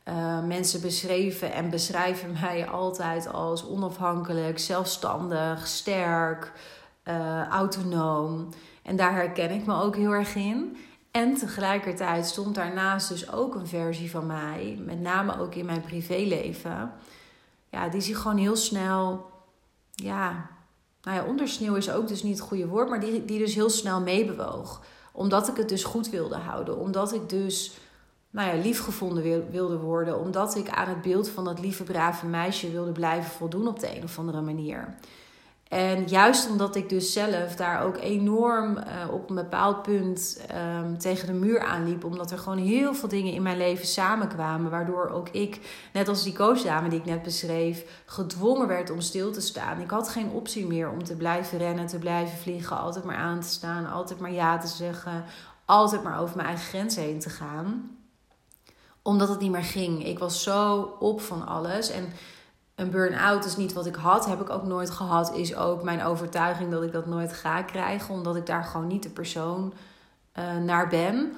Uh, 0.07 0.43
mensen 0.43 0.81
beschreven 0.81 1.53
en 1.53 1.69
beschrijven 1.69 2.31
mij 2.41 2.67
altijd 2.67 3.33
als 3.33 3.67
onafhankelijk, 3.67 4.59
zelfstandig, 4.59 5.67
sterk, 5.67 6.51
uh, 7.03 7.47
autonoom. 7.47 8.49
En 8.83 8.95
daar 8.95 9.13
herken 9.13 9.51
ik 9.51 9.65
me 9.65 9.81
ook 9.81 9.95
heel 9.95 10.11
erg 10.11 10.35
in. 10.35 10.77
En 11.17 11.33
tegelijkertijd 11.33 12.25
stond 12.25 12.55
daarnaast 12.55 13.09
dus 13.09 13.31
ook 13.31 13.55
een 13.55 13.67
versie 13.67 14.11
van 14.11 14.25
mij, 14.25 14.77
met 14.85 14.99
name 14.99 15.39
ook 15.39 15.55
in 15.55 15.65
mijn 15.65 15.81
privéleven. 15.81 16.91
Ja, 17.69 17.89
die 17.89 18.01
zich 18.01 18.17
gewoon 18.17 18.37
heel 18.37 18.55
snel, 18.55 19.25
ja, 19.91 20.49
nou 21.01 21.17
ja, 21.17 21.25
ondersneeuw 21.25 21.75
is 21.75 21.91
ook 21.91 22.07
dus 22.07 22.23
niet 22.23 22.37
het 22.37 22.47
goede 22.47 22.67
woord, 22.67 22.89
maar 22.89 22.99
die, 22.99 23.25
die 23.25 23.39
dus 23.39 23.55
heel 23.55 23.69
snel 23.69 24.01
meebewoog. 24.01 24.81
Omdat 25.11 25.47
ik 25.47 25.57
het 25.57 25.69
dus 25.69 25.83
goed 25.83 26.09
wilde 26.09 26.37
houden. 26.37 26.77
Omdat 26.77 27.13
ik 27.13 27.29
dus 27.29 27.77
nou 28.29 28.55
ja, 28.55 28.63
liefgevonden 28.63 29.51
wilde 29.51 29.77
worden. 29.77 30.19
Omdat 30.19 30.55
ik 30.55 30.69
aan 30.69 30.89
het 30.89 31.01
beeld 31.01 31.29
van 31.29 31.43
dat 31.43 31.59
lieve, 31.59 31.83
brave 31.83 32.25
meisje 32.25 32.71
wilde 32.71 32.91
blijven 32.91 33.31
voldoen 33.31 33.67
op 33.67 33.79
de 33.79 33.95
een 33.95 34.03
of 34.03 34.19
andere 34.19 34.41
manier. 34.41 34.95
En 35.69 36.07
juist 36.07 36.49
omdat 36.49 36.75
ik 36.75 36.89
dus 36.89 37.13
zelf 37.13 37.55
daar 37.55 37.83
ook 37.83 37.97
enorm 37.97 38.77
uh, 38.77 38.83
op 39.13 39.29
een 39.29 39.35
bepaald 39.35 39.81
punt 39.81 40.41
um, 40.81 40.97
tegen 40.97 41.27
de 41.27 41.33
muur 41.33 41.59
aanliep. 41.59 42.03
Omdat 42.03 42.31
er 42.31 42.37
gewoon 42.37 42.57
heel 42.57 42.93
veel 42.93 43.09
dingen 43.09 43.33
in 43.33 43.41
mijn 43.41 43.57
leven 43.57 43.87
samenkwamen. 43.87 44.71
Waardoor 44.71 45.09
ook 45.09 45.29
ik, 45.29 45.59
net 45.93 46.07
als 46.07 46.23
die 46.23 46.33
coachdame 46.33 46.89
die 46.89 46.99
ik 46.99 47.05
net 47.05 47.23
beschreef, 47.23 48.03
gedwongen 48.05 48.67
werd 48.67 48.89
om 48.89 49.01
stil 49.01 49.31
te 49.31 49.41
staan. 49.41 49.81
Ik 49.81 49.89
had 49.89 50.09
geen 50.09 50.29
optie 50.29 50.67
meer 50.67 50.89
om 50.89 51.03
te 51.03 51.15
blijven 51.15 51.57
rennen, 51.57 51.87
te 51.87 51.99
blijven 51.99 52.37
vliegen. 52.37 52.77
Altijd 52.77 53.05
maar 53.05 53.15
aan 53.15 53.39
te 53.39 53.47
staan, 53.47 53.91
altijd 53.91 54.19
maar 54.19 54.33
ja 54.33 54.57
te 54.57 54.67
zeggen. 54.67 55.23
Altijd 55.65 56.03
maar 56.03 56.19
over 56.19 56.35
mijn 56.35 56.47
eigen 56.47 56.67
grenzen 56.67 57.03
heen 57.03 57.19
te 57.19 57.29
gaan 57.29 57.91
omdat 59.07 59.29
het 59.29 59.39
niet 59.39 59.51
meer 59.51 59.63
ging. 59.63 60.05
Ik 60.05 60.19
was 60.19 60.43
zo 60.43 60.95
op 60.99 61.21
van 61.21 61.47
alles. 61.47 61.89
En 61.89 62.13
een 62.77 62.89
burn-out 62.89 63.45
is 63.45 63.55
niet 63.55 63.73
wat 63.73 63.85
ik 63.85 63.95
had, 63.95 64.25
heb 64.25 64.41
ik 64.41 64.49
ook 64.49 64.63
nooit 64.63 64.89
gehad. 64.89 65.33
Is 65.33 65.55
ook 65.55 65.83
mijn 65.83 66.03
overtuiging 66.03 66.71
dat 66.71 66.83
ik 66.83 66.91
dat 66.91 67.05
nooit 67.05 67.33
ga 67.33 67.61
krijgen, 67.61 68.13
omdat 68.13 68.35
ik 68.35 68.45
daar 68.45 68.63
gewoon 68.63 68.87
niet 68.87 69.03
de 69.03 69.09
persoon 69.09 69.73
uh, 70.39 70.57
naar 70.57 70.87
ben. 70.87 71.33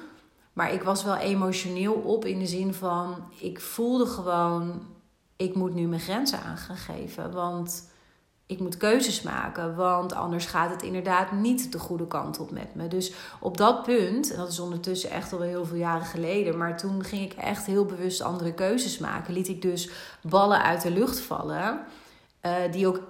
Maar 0.53 0.73
ik 0.73 0.83
was 0.83 1.03
wel 1.03 1.15
emotioneel 1.15 1.93
op 1.93 2.25
in 2.25 2.39
de 2.39 2.45
zin 2.45 2.73
van: 2.73 3.15
ik 3.39 3.59
voelde 3.59 4.05
gewoon, 4.05 4.87
ik 5.35 5.55
moet 5.55 5.73
nu 5.73 5.87
mijn 5.87 6.01
grenzen 6.01 6.41
aan 6.41 6.57
gaan 6.57 6.77
geven. 6.77 7.31
Want 7.31 7.89
ik 8.49 8.59
moet 8.59 8.77
keuzes 8.77 9.21
maken, 9.21 9.75
want 9.75 10.13
anders 10.13 10.45
gaat 10.45 10.69
het 10.69 10.81
inderdaad 10.81 11.31
niet 11.31 11.71
de 11.71 11.79
goede 11.79 12.07
kant 12.07 12.39
op 12.39 12.51
met 12.51 12.75
me. 12.75 12.87
Dus 12.87 13.13
op 13.39 13.57
dat 13.57 13.83
punt, 13.83 14.35
dat 14.35 14.49
is 14.49 14.59
ondertussen 14.59 15.09
echt 15.09 15.33
al 15.33 15.41
heel 15.41 15.65
veel 15.65 15.77
jaren 15.77 16.05
geleden, 16.05 16.57
maar 16.57 16.77
toen 16.77 17.03
ging 17.03 17.31
ik 17.31 17.33
echt 17.33 17.65
heel 17.65 17.85
bewust 17.85 18.21
andere 18.21 18.53
keuzes 18.53 18.97
maken. 18.97 19.33
Liet 19.33 19.47
ik 19.47 19.61
dus 19.61 19.89
ballen 20.21 20.63
uit 20.63 20.81
de 20.81 20.91
lucht 20.91 21.19
vallen, 21.19 21.79
uh, 22.41 22.53
die 22.71 22.87
ook 22.87 23.01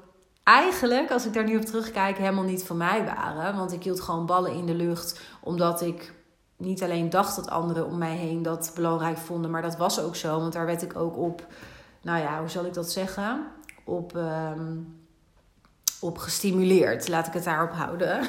eigenlijk, 0.43 1.11
als 1.11 1.25
ik 1.25 1.33
daar 1.33 1.43
nu 1.43 1.57
op 1.57 1.65
terugkijk, 1.65 2.17
helemaal 2.17 2.43
niet 2.43 2.63
van 2.63 2.77
mij 2.77 3.05
waren. 3.05 3.57
Want 3.57 3.71
ik 3.71 3.83
hield 3.83 4.01
gewoon 4.01 4.25
ballen 4.25 4.53
in 4.53 4.65
de 4.65 4.75
lucht, 4.75 5.21
omdat 5.41 5.81
ik 5.81 6.13
niet 6.57 6.83
alleen 6.83 7.09
dacht 7.09 7.35
dat 7.35 7.49
anderen 7.49 7.85
om 7.85 7.97
mij 7.97 8.15
heen 8.15 8.41
dat 8.41 8.71
belangrijk 8.75 9.17
vonden, 9.17 9.51
maar 9.51 9.61
dat 9.61 9.77
was 9.77 10.01
ook 10.01 10.15
zo, 10.15 10.39
want 10.39 10.53
daar 10.53 10.65
werd 10.65 10.81
ik 10.81 10.95
ook 10.95 11.17
op, 11.17 11.45
nou 12.01 12.19
ja, 12.19 12.39
hoe 12.39 12.49
zal 12.49 12.65
ik 12.65 12.73
dat 12.73 12.91
zeggen? 12.91 13.47
Op. 13.83 14.15
Ehm, 14.15 14.75
op 15.99 16.17
gestimuleerd. 16.17 17.07
Laat 17.07 17.27
ik 17.27 17.33
het 17.33 17.43
daarop 17.43 17.71
houden. 17.71 18.27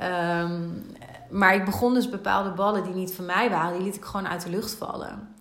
Ehm, 0.00 0.68
maar 1.30 1.54
ik 1.54 1.64
begon 1.64 1.94
dus 1.94 2.08
bepaalde 2.08 2.50
ballen 2.50 2.82
die 2.82 2.94
niet 2.94 3.14
van 3.14 3.24
mij 3.24 3.50
waren, 3.50 3.76
die 3.76 3.86
liet 3.86 3.96
ik 3.96 4.04
gewoon 4.04 4.28
uit 4.28 4.42
de 4.42 4.50
lucht 4.50 4.74
vallen. 4.74 5.34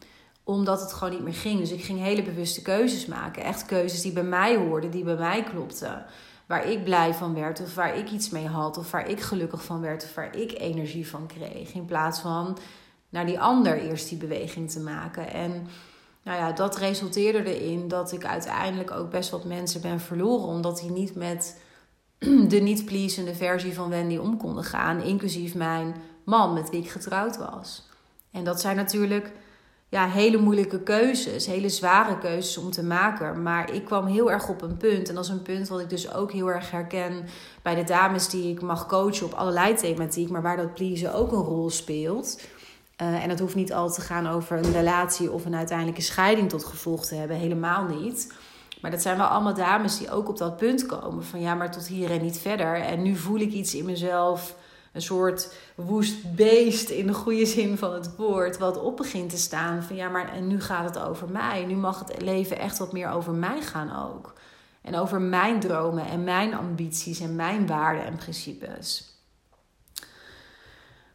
Omdat 0.43 0.82
het 0.82 0.93
gewoon 0.93 1.13
niet 1.13 1.23
meer 1.23 1.34
ging. 1.34 1.60
Dus 1.60 1.71
ik 1.71 1.84
ging 1.84 1.99
hele 1.99 2.23
bewuste 2.23 2.62
keuzes 2.62 3.05
maken. 3.05 3.43
Echt 3.43 3.65
keuzes 3.65 4.01
die 4.01 4.12
bij 4.12 4.23
mij 4.23 4.55
hoorden, 4.55 4.91
die 4.91 5.03
bij 5.03 5.15
mij 5.15 5.43
klopten. 5.43 6.05
Waar 6.45 6.65
ik 6.65 6.84
blij 6.84 7.13
van 7.13 7.34
werd, 7.34 7.62
of 7.62 7.75
waar 7.75 7.97
ik 7.97 8.12
iets 8.12 8.29
mee 8.29 8.47
had, 8.47 8.77
of 8.77 8.91
waar 8.91 9.10
ik 9.10 9.19
gelukkig 9.19 9.63
van 9.63 9.82
werd, 9.82 10.03
of 10.03 10.15
waar 10.15 10.36
ik 10.36 10.60
energie 10.60 11.08
van 11.08 11.27
kreeg. 11.27 11.73
In 11.73 11.86
plaats 11.86 12.19
van 12.19 12.58
naar 13.10 13.25
die 13.25 13.39
ander 13.39 13.79
eerst 13.82 14.10
die 14.10 14.17
beweging 14.17 14.71
te 14.71 14.79
maken. 14.79 15.34
En 15.34 15.67
nou 16.23 16.38
ja, 16.38 16.51
dat 16.51 16.77
resulteerde 16.77 17.60
erin 17.60 17.88
dat 17.88 18.12
ik 18.12 18.25
uiteindelijk 18.25 18.91
ook 18.91 19.10
best 19.10 19.29
wat 19.29 19.45
mensen 19.45 19.82
ben 19.82 19.99
verloren. 19.99 20.47
Omdat 20.47 20.79
die 20.79 20.91
niet 20.91 21.15
met 21.15 21.62
de 22.53 22.60
niet-pleasende 22.60 23.36
versie 23.36 23.73
van 23.73 23.89
Wendy 23.89 24.17
om 24.17 24.38
konden 24.38 24.63
gaan. 24.63 25.01
Inclusief 25.01 25.55
mijn 25.55 25.95
man 26.23 26.53
met 26.53 26.69
wie 26.69 26.82
ik 26.82 26.89
getrouwd 26.89 27.38
was. 27.38 27.88
En 28.32 28.43
dat 28.43 28.62
zijn 28.62 28.75
natuurlijk 28.75 29.32
ja, 29.89 30.08
hele 30.08 30.38
moeilijke 30.38 30.79
keuzes, 30.84 31.45
hele 31.45 31.69
zware 31.69 32.17
keuzes 32.17 32.58
om 32.58 32.71
te 32.71 32.84
maken. 32.84 33.43
Maar 33.43 33.73
ik 33.73 33.86
kwam 33.86 34.05
heel 34.05 34.32
erg 34.32 34.49
op 34.49 34.62
een 34.62 34.77
punt. 34.77 35.10
En 35.10 35.15
dat 35.15 35.23
is 35.23 35.29
een 35.29 35.41
punt 35.41 35.67
wat 35.67 35.79
ik 35.79 35.89
dus 35.89 36.13
ook 36.13 36.32
heel 36.32 36.47
erg 36.47 36.71
herken 36.71 37.25
bij 37.62 37.75
de 37.75 37.84
dames 37.84 38.29
die 38.29 38.51
ik 38.51 38.62
mag 38.62 38.88
coachen 38.88 39.25
op 39.25 39.34
allerlei 39.34 39.75
thematiek. 39.75 40.29
Maar 40.29 40.41
waar 40.41 40.58
dat 40.58 40.73
pleasen 40.73 41.13
ook 41.13 41.32
een 41.32 41.43
rol 41.43 41.69
speelt. 41.69 42.41
Uh, 43.02 43.24
en 43.24 43.30
dat 43.30 43.40
hoeft 43.40 43.56
niet 43.56 43.74
altijd 43.74 44.00
te 44.00 44.14
gaan 44.14 44.28
over 44.28 44.58
een 44.58 44.72
relatie 44.72 45.32
of 45.32 45.46
een 45.46 45.56
uiteindelijke 45.56 46.02
scheiding 46.02 46.50
tot 46.50 46.66
gevolg 46.66 47.06
te 47.06 47.16
hebben. 47.16 47.38
Helemaal 47.38 47.84
niet. 47.84 48.34
Maar 48.82 48.92
dat 48.92 49.02
zijn 49.02 49.18
wel 49.18 49.28
allemaal 49.28 49.54
dames 49.54 49.98
die 49.98 50.12
ook 50.12 50.30
op 50.30 50.38
dat 50.38 50.58
punt 50.58 50.86
komen. 50.86 51.24
Van 51.24 51.40
ja, 51.40 51.56
maar 51.56 51.72
tot 51.72 51.88
hier 51.88 52.12
en 52.12 52.22
niet 52.22 52.38
verder. 52.38 52.76
En 52.76 53.02
nu 53.02 53.16
voel 53.16 53.40
ik 53.40 53.52
iets 53.52 53.76
in 53.76 53.86
mezelf. 53.86 54.56
Een 54.94 55.02
soort 55.02 55.54
woest 55.76 56.36
beest 56.36 56.90
in 56.90 57.08
de 57.08 57.14
goede 57.14 57.46
zin 57.46 57.78
van 57.78 57.94
het 57.94 58.16
woord. 58.16 58.58
Wat 58.58 58.82
op 58.82 58.98
begint 58.98 59.30
te 59.30 59.38
staan. 59.38 59.84
Van 59.84 59.96
ja, 59.96 60.10
maar 60.10 60.34
en 60.34 60.48
nu 60.48 60.62
gaat 60.62 60.96
het 60.96 61.04
over 61.04 61.30
mij. 61.30 61.66
Nu 61.66 61.76
mag 61.76 62.00
het 62.00 62.22
leven 62.22 62.60
echt 62.60 62.78
wat 62.78 62.94
meer 62.94 63.10
over 63.10 63.34
mij 63.34 63.62
gaan 63.62 64.10
ook. 64.10 64.34
En 64.82 64.96
over 64.96 65.22
mijn 65.22 65.60
dromen 65.60 66.06
en 66.06 66.24
mijn 66.24 66.54
ambities 66.54 67.20
en 67.20 67.36
mijn 67.36 67.68
waarden 67.68 68.06
en 68.06 68.16
principes. 68.16 69.18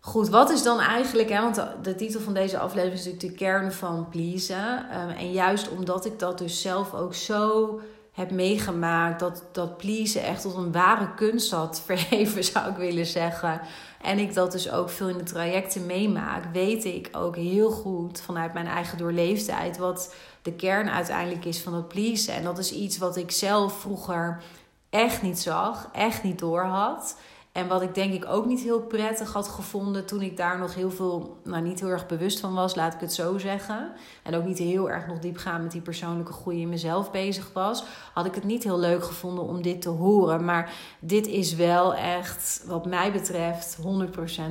Goed, 0.07 0.29
wat 0.29 0.51
is 0.51 0.63
dan 0.63 0.81
eigenlijk, 0.81 1.29
hè, 1.29 1.41
want 1.41 1.63
de, 1.83 1.95
titel 1.95 2.21
van 2.21 2.35
deze 2.35 2.59
aflevering 2.59 2.99
is 2.99 3.05
natuurlijk 3.05 3.39
de 3.39 3.45
kern 3.45 3.73
van 3.73 4.09
pleasen. 4.09 4.87
Um, 5.01 5.09
en 5.09 5.33
juist 5.33 5.69
omdat 5.69 6.05
ik 6.05 6.19
dat 6.19 6.39
dus 6.39 6.61
zelf 6.61 6.95
ook 6.95 7.15
zo 7.15 7.81
heb 8.13 8.31
meegemaakt, 8.31 9.21
dat, 9.21 9.45
dat 9.53 9.77
pleasen 9.77 10.23
echt 10.23 10.43
tot 10.43 10.55
een 10.55 10.73
ware 10.73 11.15
kunst 11.15 11.51
had 11.51 11.83
verheven, 11.87 12.45
zou 12.45 12.71
ik 12.71 12.77
willen 12.77 13.07
zeggen. 13.07 13.61
En 14.03 14.19
ik 14.19 14.35
dat 14.35 14.53
dus 14.53 14.71
ook 14.71 14.91
veel 14.91 15.09
in 15.09 15.19
de 15.19 15.25
trajecten 15.25 15.87
meemaak, 15.87 16.45
weet 16.53 16.85
ik 16.85 17.09
ook 17.13 17.37
heel 17.37 17.71
goed 17.71 18.21
vanuit 18.21 18.53
mijn 18.53 18.67
eigen 18.67 18.99
doorleeftijd 18.99 19.77
wat 19.77 20.15
de 20.43 20.53
kern 20.53 20.91
uiteindelijk 20.91 21.45
is 21.45 21.61
van 21.61 21.75
het 21.75 21.89
pleasen. 21.89 22.35
En 22.35 22.45
dat 22.45 22.59
is 22.59 22.73
iets 22.73 22.99
wat 22.99 23.17
ik 23.17 23.31
zelf 23.31 23.81
vroeger 23.81 24.43
echt 24.91 25.23
niet 25.23 25.39
zag, 25.41 25.89
echt 25.93 26.23
niet 26.23 26.39
doorhad. 26.39 27.17
En 27.55 27.69
wat 27.69 27.83
ik 27.83 27.95
denk 27.95 28.13
ik 28.13 28.27
ook 28.29 28.47
niet 28.47 28.61
heel 28.61 28.81
prettig 28.81 29.33
had 29.33 29.49
gevonden 29.49 30.07
toen 30.07 30.23
ik 30.23 30.37
daar 30.37 30.59
nog 30.59 30.75
heel 30.75 30.91
veel, 30.91 31.37
nou 31.45 31.63
niet 31.63 31.81
heel 31.81 31.89
erg 31.89 32.07
bewust 32.07 32.41
van 32.41 32.55
was, 32.55 32.75
laat 32.75 32.95
ik 32.95 33.01
het 33.01 33.13
zo 33.13 33.39
zeggen. 33.39 33.93
En 34.23 34.35
ook 34.35 34.45
niet 34.45 34.59
heel 34.59 34.91
erg 34.91 35.07
nog 35.07 35.19
diep 35.19 35.37
gaan 35.37 35.63
met 35.63 35.73
die 35.73 35.81
persoonlijke 35.81 36.33
groei 36.33 36.61
in 36.61 36.69
mezelf 36.69 37.11
bezig 37.11 37.51
was. 37.53 37.85
Had 38.13 38.27
ik 38.27 38.35
het 38.35 38.45
niet 38.45 38.65
heel 38.65 38.79
leuk 38.79 39.05
gevonden 39.05 39.45
om 39.45 39.63
dit 39.63 39.83
te 39.83 39.89
horen. 39.89 40.45
Maar 40.45 40.73
dit 40.99 41.27
is 41.27 41.55
wel 41.55 41.95
echt, 41.95 42.65
wat 42.67 42.87
mij 42.87 43.13
betreft, 43.13 43.79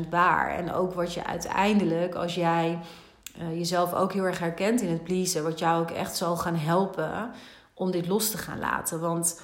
100% 0.05 0.09
waar. 0.09 0.49
En 0.55 0.73
ook 0.73 0.93
wat 0.93 1.13
je 1.13 1.25
uiteindelijk, 1.25 2.15
als 2.15 2.35
jij 2.35 2.79
uh, 3.41 3.57
jezelf 3.57 3.93
ook 3.93 4.13
heel 4.13 4.25
erg 4.25 4.39
herkent 4.39 4.81
in 4.81 4.91
het 4.91 5.03
pleasen, 5.03 5.43
wat 5.43 5.59
jou 5.59 5.81
ook 5.81 5.91
echt 5.91 6.15
zal 6.15 6.37
gaan 6.37 6.55
helpen 6.55 7.31
om 7.73 7.91
dit 7.91 8.07
los 8.07 8.29
te 8.29 8.37
gaan 8.37 8.59
laten. 8.59 8.99
Want 8.99 9.41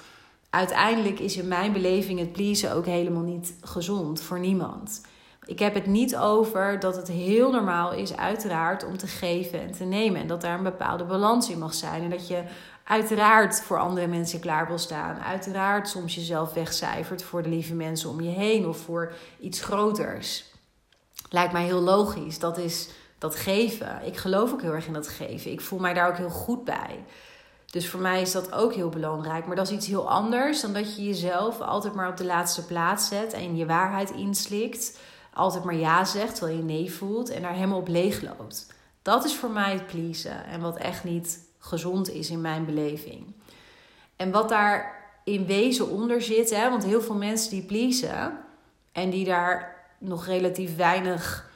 uiteindelijk 0.49 1.19
is 1.19 1.37
in 1.37 1.47
mijn 1.47 1.73
beleving 1.73 2.19
het 2.19 2.31
pleasen 2.31 2.73
ook 2.73 2.85
helemaal 2.85 3.23
niet 3.23 3.55
gezond 3.61 4.21
voor 4.21 4.39
niemand. 4.39 5.01
Ik 5.45 5.59
heb 5.59 5.73
het 5.73 5.85
niet 5.85 6.17
over 6.17 6.79
dat 6.79 6.95
het 6.95 7.07
heel 7.07 7.51
normaal 7.51 7.93
is, 7.93 8.15
uiteraard, 8.15 8.85
om 8.85 8.97
te 8.97 9.07
geven 9.07 9.61
en 9.61 9.71
te 9.71 9.83
nemen. 9.83 10.21
En 10.21 10.27
dat 10.27 10.41
daar 10.41 10.57
een 10.57 10.63
bepaalde 10.63 11.03
balans 11.03 11.49
in 11.49 11.59
mag 11.59 11.73
zijn. 11.73 12.03
En 12.03 12.09
dat 12.09 12.27
je 12.27 12.43
uiteraard 12.83 13.61
voor 13.61 13.79
andere 13.79 14.07
mensen 14.07 14.39
klaar 14.39 14.67
wil 14.67 14.77
staan. 14.77 15.19
Uiteraard 15.19 15.89
soms 15.89 16.15
jezelf 16.15 16.53
wegcijfert 16.53 17.23
voor 17.23 17.43
de 17.43 17.49
lieve 17.49 17.73
mensen 17.73 18.09
om 18.09 18.21
je 18.21 18.29
heen 18.29 18.67
of 18.67 18.77
voor 18.77 19.13
iets 19.39 19.61
groters. 19.61 20.45
Lijkt 21.29 21.53
mij 21.53 21.63
heel 21.63 21.81
logisch. 21.81 22.39
Dat 22.39 22.57
is 22.57 22.89
dat 23.17 23.35
geven. 23.35 24.01
Ik 24.05 24.17
geloof 24.17 24.51
ook 24.51 24.61
heel 24.61 24.73
erg 24.73 24.87
in 24.87 24.93
dat 24.93 25.07
geven. 25.07 25.51
Ik 25.51 25.61
voel 25.61 25.79
mij 25.79 25.93
daar 25.93 26.07
ook 26.07 26.17
heel 26.17 26.29
goed 26.29 26.63
bij. 26.63 27.03
Dus 27.71 27.89
voor 27.89 27.99
mij 27.99 28.21
is 28.21 28.31
dat 28.31 28.51
ook 28.51 28.73
heel 28.73 28.89
belangrijk. 28.89 29.45
Maar 29.45 29.55
dat 29.55 29.69
is 29.69 29.75
iets 29.75 29.87
heel 29.87 30.09
anders 30.09 30.61
dan 30.61 30.73
dat 30.73 30.95
je 30.95 31.03
jezelf 31.03 31.61
altijd 31.61 31.93
maar 31.93 32.09
op 32.09 32.17
de 32.17 32.25
laatste 32.25 32.65
plaats 32.65 33.07
zet 33.07 33.33
en 33.33 33.55
je 33.55 33.65
waarheid 33.65 34.11
inslikt. 34.11 34.99
Altijd 35.33 35.63
maar 35.63 35.75
ja 35.75 36.05
zegt 36.05 36.35
terwijl 36.35 36.57
je 36.57 36.63
nee 36.63 36.91
voelt 36.91 37.29
en 37.29 37.41
daar 37.41 37.53
helemaal 37.53 37.79
op 37.79 37.87
leeg 37.87 38.21
loopt. 38.21 38.73
Dat 39.01 39.25
is 39.25 39.35
voor 39.35 39.51
mij 39.51 39.73
het 39.73 39.87
pleasen 39.87 40.45
en 40.45 40.61
wat 40.61 40.77
echt 40.77 41.03
niet 41.03 41.39
gezond 41.59 42.09
is 42.09 42.29
in 42.29 42.41
mijn 42.41 42.65
beleving. 42.65 43.33
En 44.15 44.31
wat 44.31 44.49
daar 44.49 44.97
in 45.23 45.45
wezen 45.45 45.89
onder 45.89 46.21
zit, 46.21 46.49
hè, 46.49 46.69
want 46.69 46.83
heel 46.83 47.01
veel 47.01 47.15
mensen 47.15 47.49
die 47.49 47.63
pleasen 47.63 48.37
en 48.91 49.09
die 49.09 49.25
daar 49.25 49.75
nog 49.97 50.25
relatief 50.25 50.75
weinig 50.75 51.48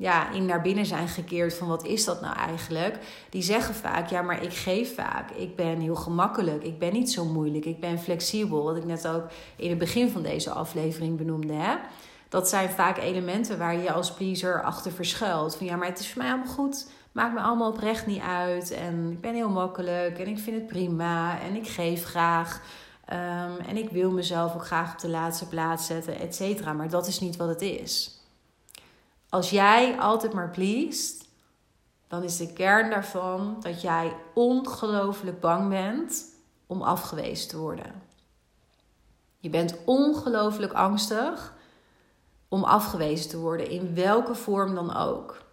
ja, 0.00 0.30
in 0.30 0.46
naar 0.46 0.62
binnen 0.62 0.86
zijn 0.86 1.08
gekeerd 1.08 1.54
van 1.54 1.68
wat 1.68 1.84
is 1.84 2.04
dat 2.04 2.20
nou 2.20 2.36
eigenlijk? 2.36 2.98
Die 3.30 3.42
zeggen 3.42 3.74
vaak, 3.74 4.10
ja, 4.10 4.22
maar 4.22 4.42
ik 4.42 4.52
geef 4.52 4.94
vaak. 4.94 5.30
Ik 5.30 5.56
ben 5.56 5.80
heel 5.80 5.94
gemakkelijk. 5.94 6.62
Ik 6.62 6.78
ben 6.78 6.92
niet 6.92 7.10
zo 7.10 7.24
moeilijk. 7.24 7.64
Ik 7.64 7.80
ben 7.80 7.98
flexibel. 7.98 8.62
Wat 8.62 8.76
ik 8.76 8.84
net 8.84 9.08
ook 9.08 9.24
in 9.56 9.68
het 9.68 9.78
begin 9.78 10.10
van 10.10 10.22
deze 10.22 10.50
aflevering 10.50 11.16
benoemde. 11.16 11.52
Hè? 11.52 11.74
Dat 12.28 12.48
zijn 12.48 12.68
vaak 12.68 12.98
elementen 12.98 13.58
waar 13.58 13.76
je 13.76 13.92
als 13.92 14.12
pleaser 14.12 14.62
achter 14.62 14.92
verschuilt. 14.92 15.56
Van 15.56 15.66
ja, 15.66 15.76
maar 15.76 15.88
het 15.88 15.98
is 15.98 16.12
voor 16.12 16.22
mij 16.22 16.30
allemaal 16.30 16.54
goed. 16.54 16.90
Maakt 17.12 17.34
me 17.34 17.40
allemaal 17.40 17.70
oprecht 17.70 18.06
niet 18.06 18.22
uit. 18.22 18.70
En 18.70 19.10
ik 19.10 19.20
ben 19.20 19.34
heel 19.34 19.50
makkelijk. 19.50 20.18
En 20.18 20.26
ik 20.26 20.38
vind 20.38 20.56
het 20.56 20.66
prima. 20.66 21.40
En 21.40 21.54
ik 21.56 21.68
geef 21.68 22.04
graag. 22.04 22.62
Ehm, 23.04 23.52
en 23.68 23.76
ik 23.76 23.90
wil 23.90 24.10
mezelf 24.10 24.54
ook 24.54 24.66
graag 24.66 24.92
op 24.92 24.98
de 24.98 25.08
laatste 25.08 25.48
plaats 25.48 25.86
zetten, 25.86 26.20
et 26.20 26.34
cetera. 26.34 26.72
Maar 26.72 26.88
dat 26.88 27.06
is 27.06 27.20
niet 27.20 27.36
wat 27.36 27.48
het 27.48 27.62
is. 27.62 28.17
Als 29.28 29.50
jij 29.50 29.98
altijd 29.98 30.32
maar 30.32 30.50
pleest, 30.50 31.28
dan 32.08 32.22
is 32.22 32.36
de 32.36 32.52
kern 32.52 32.90
daarvan 32.90 33.56
dat 33.60 33.80
jij 33.80 34.16
ongelooflijk 34.34 35.40
bang 35.40 35.68
bent 35.68 36.24
om 36.66 36.82
afgewezen 36.82 37.48
te 37.48 37.58
worden. 37.58 38.02
Je 39.38 39.50
bent 39.50 39.74
ongelooflijk 39.84 40.72
angstig 40.72 41.54
om 42.48 42.64
afgewezen 42.64 43.30
te 43.30 43.38
worden, 43.38 43.70
in 43.70 43.94
welke 43.94 44.34
vorm 44.34 44.74
dan 44.74 44.96
ook. 44.96 45.46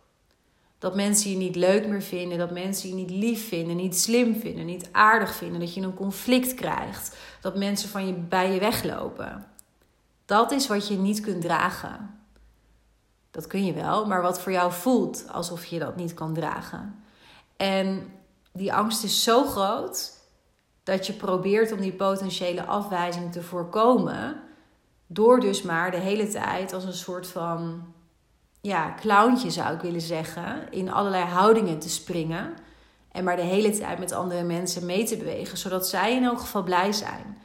Dat 0.78 0.96
mensen 0.96 1.32
je 1.32 1.38
niet 1.38 1.56
leuk 1.56 1.88
meer 1.88 2.02
vinden, 2.02 2.38
dat 2.38 2.52
mensen 2.52 2.90
je 2.90 2.96
niet 2.96 3.10
lief 3.10 3.48
vinden, 3.48 3.76
niet 3.76 4.00
slim 4.00 4.36
vinden, 4.36 4.66
niet 4.66 4.90
aardig 4.92 5.36
vinden, 5.36 5.60
dat 5.60 5.74
je 5.74 5.82
een 5.82 5.94
conflict 5.94 6.54
krijgt, 6.54 7.18
dat 7.42 7.56
mensen 7.56 7.90
van 7.90 8.08
je 8.08 8.14
bij 8.14 8.54
je 8.54 8.60
weglopen. 8.60 9.46
Dat 10.26 10.52
is 10.52 10.68
wat 10.68 10.88
je 10.88 10.98
niet 10.98 11.20
kunt 11.20 11.42
dragen. 11.42 12.25
Dat 13.36 13.48
kun 13.48 13.65
je 13.65 13.74
wel, 13.74 14.06
maar 14.06 14.21
wat 14.21 14.41
voor 14.41 14.52
jou 14.52 14.71
voelt 14.71 15.26
alsof 15.32 15.65
je 15.65 15.80
dat 15.80 15.95
niet 15.95 16.13
kan 16.13 16.34
dragen. 16.34 17.04
En 17.58 18.13
die 18.52 18.74
angst 18.74 19.04
is 19.04 19.24
zo 19.24 19.43
groot 19.43 20.12
dat 20.84 21.08
je 21.08 21.13
probeert 21.13 21.71
om 21.71 21.80
die 21.80 21.93
potentiële 21.93 22.65
afwijzing 22.65 23.32
te 23.32 23.41
voorkomen. 23.43 24.41
Door 25.08 25.39
dus 25.39 25.62
maar 25.62 25.91
de 25.91 25.98
hele 25.98 26.28
tijd 26.28 26.74
als 26.74 26.84
een 26.84 26.93
soort 26.93 27.28
van 27.28 27.93
ja, 28.62 28.93
clowntje 29.00 29.50
zou 29.50 29.76
ik 29.76 29.82
willen 29.82 30.02
zeggen. 30.02 30.71
In 30.71 30.91
allerlei 30.91 31.24
houdingen 31.24 31.80
te 31.80 31.89
springen. 31.89 32.54
En 33.12 33.24
maar 33.24 33.36
de 33.36 33.41
hele 33.41 33.78
tijd 33.78 34.00
met 34.00 34.12
andere 34.12 34.43
mensen 34.43 34.86
mee 34.86 35.06
te 35.06 35.17
bewegen. 35.17 35.58
Zodat 35.58 35.88
zij 35.88 36.15
in 36.15 36.24
elk 36.24 36.39
geval 36.39 36.63
blij 36.63 36.91
zijn. 36.91 37.38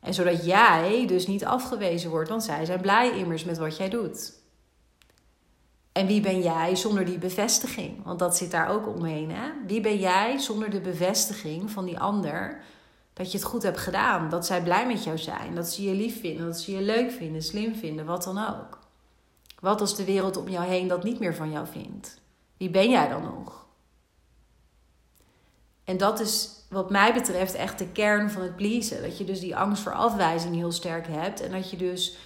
En 0.00 0.14
zodat 0.14 0.44
jij 0.44 1.06
dus 1.06 1.26
niet 1.26 1.44
afgewezen 1.44 2.10
wordt. 2.10 2.28
Want 2.28 2.44
zij 2.44 2.64
zijn 2.64 2.80
blij 2.80 3.18
immers 3.18 3.44
met 3.44 3.58
wat 3.58 3.76
jij 3.76 3.88
doet. 3.88 4.44
En 5.96 6.06
wie 6.06 6.20
ben 6.20 6.42
jij 6.42 6.76
zonder 6.76 7.04
die 7.04 7.18
bevestiging? 7.18 8.04
Want 8.04 8.18
dat 8.18 8.36
zit 8.36 8.50
daar 8.50 8.68
ook 8.68 8.86
omheen. 8.86 9.30
Hè? 9.30 9.50
Wie 9.66 9.80
ben 9.80 9.98
jij 9.98 10.38
zonder 10.38 10.70
de 10.70 10.80
bevestiging 10.80 11.70
van 11.70 11.84
die 11.84 11.98
ander 11.98 12.60
dat 13.12 13.32
je 13.32 13.38
het 13.38 13.46
goed 13.46 13.62
hebt 13.62 13.78
gedaan? 13.78 14.28
Dat 14.28 14.46
zij 14.46 14.62
blij 14.62 14.86
met 14.86 15.04
jou 15.04 15.18
zijn, 15.18 15.54
dat 15.54 15.68
ze 15.68 15.82
je 15.82 15.94
lief 15.94 16.20
vinden, 16.20 16.46
dat 16.46 16.60
ze 16.60 16.72
je 16.72 16.80
leuk 16.82 17.10
vinden, 17.10 17.42
slim 17.42 17.74
vinden, 17.74 18.06
wat 18.06 18.22
dan 18.22 18.38
ook. 18.38 18.78
Wat 19.60 19.80
als 19.80 19.96
de 19.96 20.04
wereld 20.04 20.36
om 20.36 20.48
jou 20.48 20.66
heen 20.66 20.88
dat 20.88 21.04
niet 21.04 21.18
meer 21.18 21.34
van 21.34 21.50
jou 21.50 21.66
vindt? 21.66 22.20
Wie 22.56 22.70
ben 22.70 22.90
jij 22.90 23.08
dan 23.08 23.22
nog? 23.22 23.66
En 25.84 25.96
dat 25.96 26.20
is 26.20 26.50
wat 26.68 26.90
mij 26.90 27.12
betreft 27.14 27.54
echt 27.54 27.78
de 27.78 27.88
kern 27.88 28.30
van 28.30 28.42
het 28.42 28.56
pleasen. 28.56 29.02
Dat 29.02 29.18
je 29.18 29.24
dus 29.24 29.40
die 29.40 29.56
angst 29.56 29.82
voor 29.82 29.94
afwijzing 29.94 30.54
heel 30.54 30.72
sterk 30.72 31.06
hebt. 31.06 31.40
En 31.40 31.50
dat 31.50 31.70
je 31.70 31.76
dus 31.76 32.16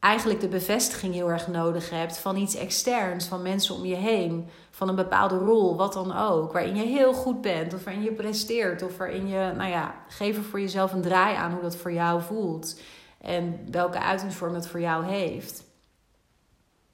eigenlijk 0.00 0.40
de 0.40 0.48
bevestiging 0.48 1.14
heel 1.14 1.30
erg 1.30 1.48
nodig 1.48 1.90
hebt 1.90 2.18
van 2.18 2.36
iets 2.36 2.54
externs, 2.54 3.26
van 3.26 3.42
mensen 3.42 3.74
om 3.74 3.84
je 3.84 3.94
heen, 3.94 4.48
van 4.70 4.88
een 4.88 4.94
bepaalde 4.94 5.38
rol, 5.38 5.76
wat 5.76 5.92
dan 5.92 6.16
ook, 6.16 6.52
waarin 6.52 6.76
je 6.76 6.82
heel 6.82 7.12
goed 7.12 7.40
bent, 7.40 7.74
of 7.74 7.84
waarin 7.84 8.02
je 8.02 8.12
presteert, 8.12 8.82
of 8.82 8.96
waarin 8.96 9.28
je, 9.28 9.52
nou 9.56 9.70
ja, 9.70 9.94
geef 10.08 10.36
er 10.36 10.42
voor 10.42 10.60
jezelf 10.60 10.92
een 10.92 11.02
draai 11.02 11.36
aan 11.36 11.52
hoe 11.52 11.62
dat 11.62 11.76
voor 11.76 11.92
jou 11.92 12.22
voelt 12.22 12.80
en 13.20 13.66
welke 13.70 14.00
uitingsvorm 14.00 14.52
dat 14.52 14.68
voor 14.68 14.80
jou 14.80 15.04
heeft. 15.04 15.64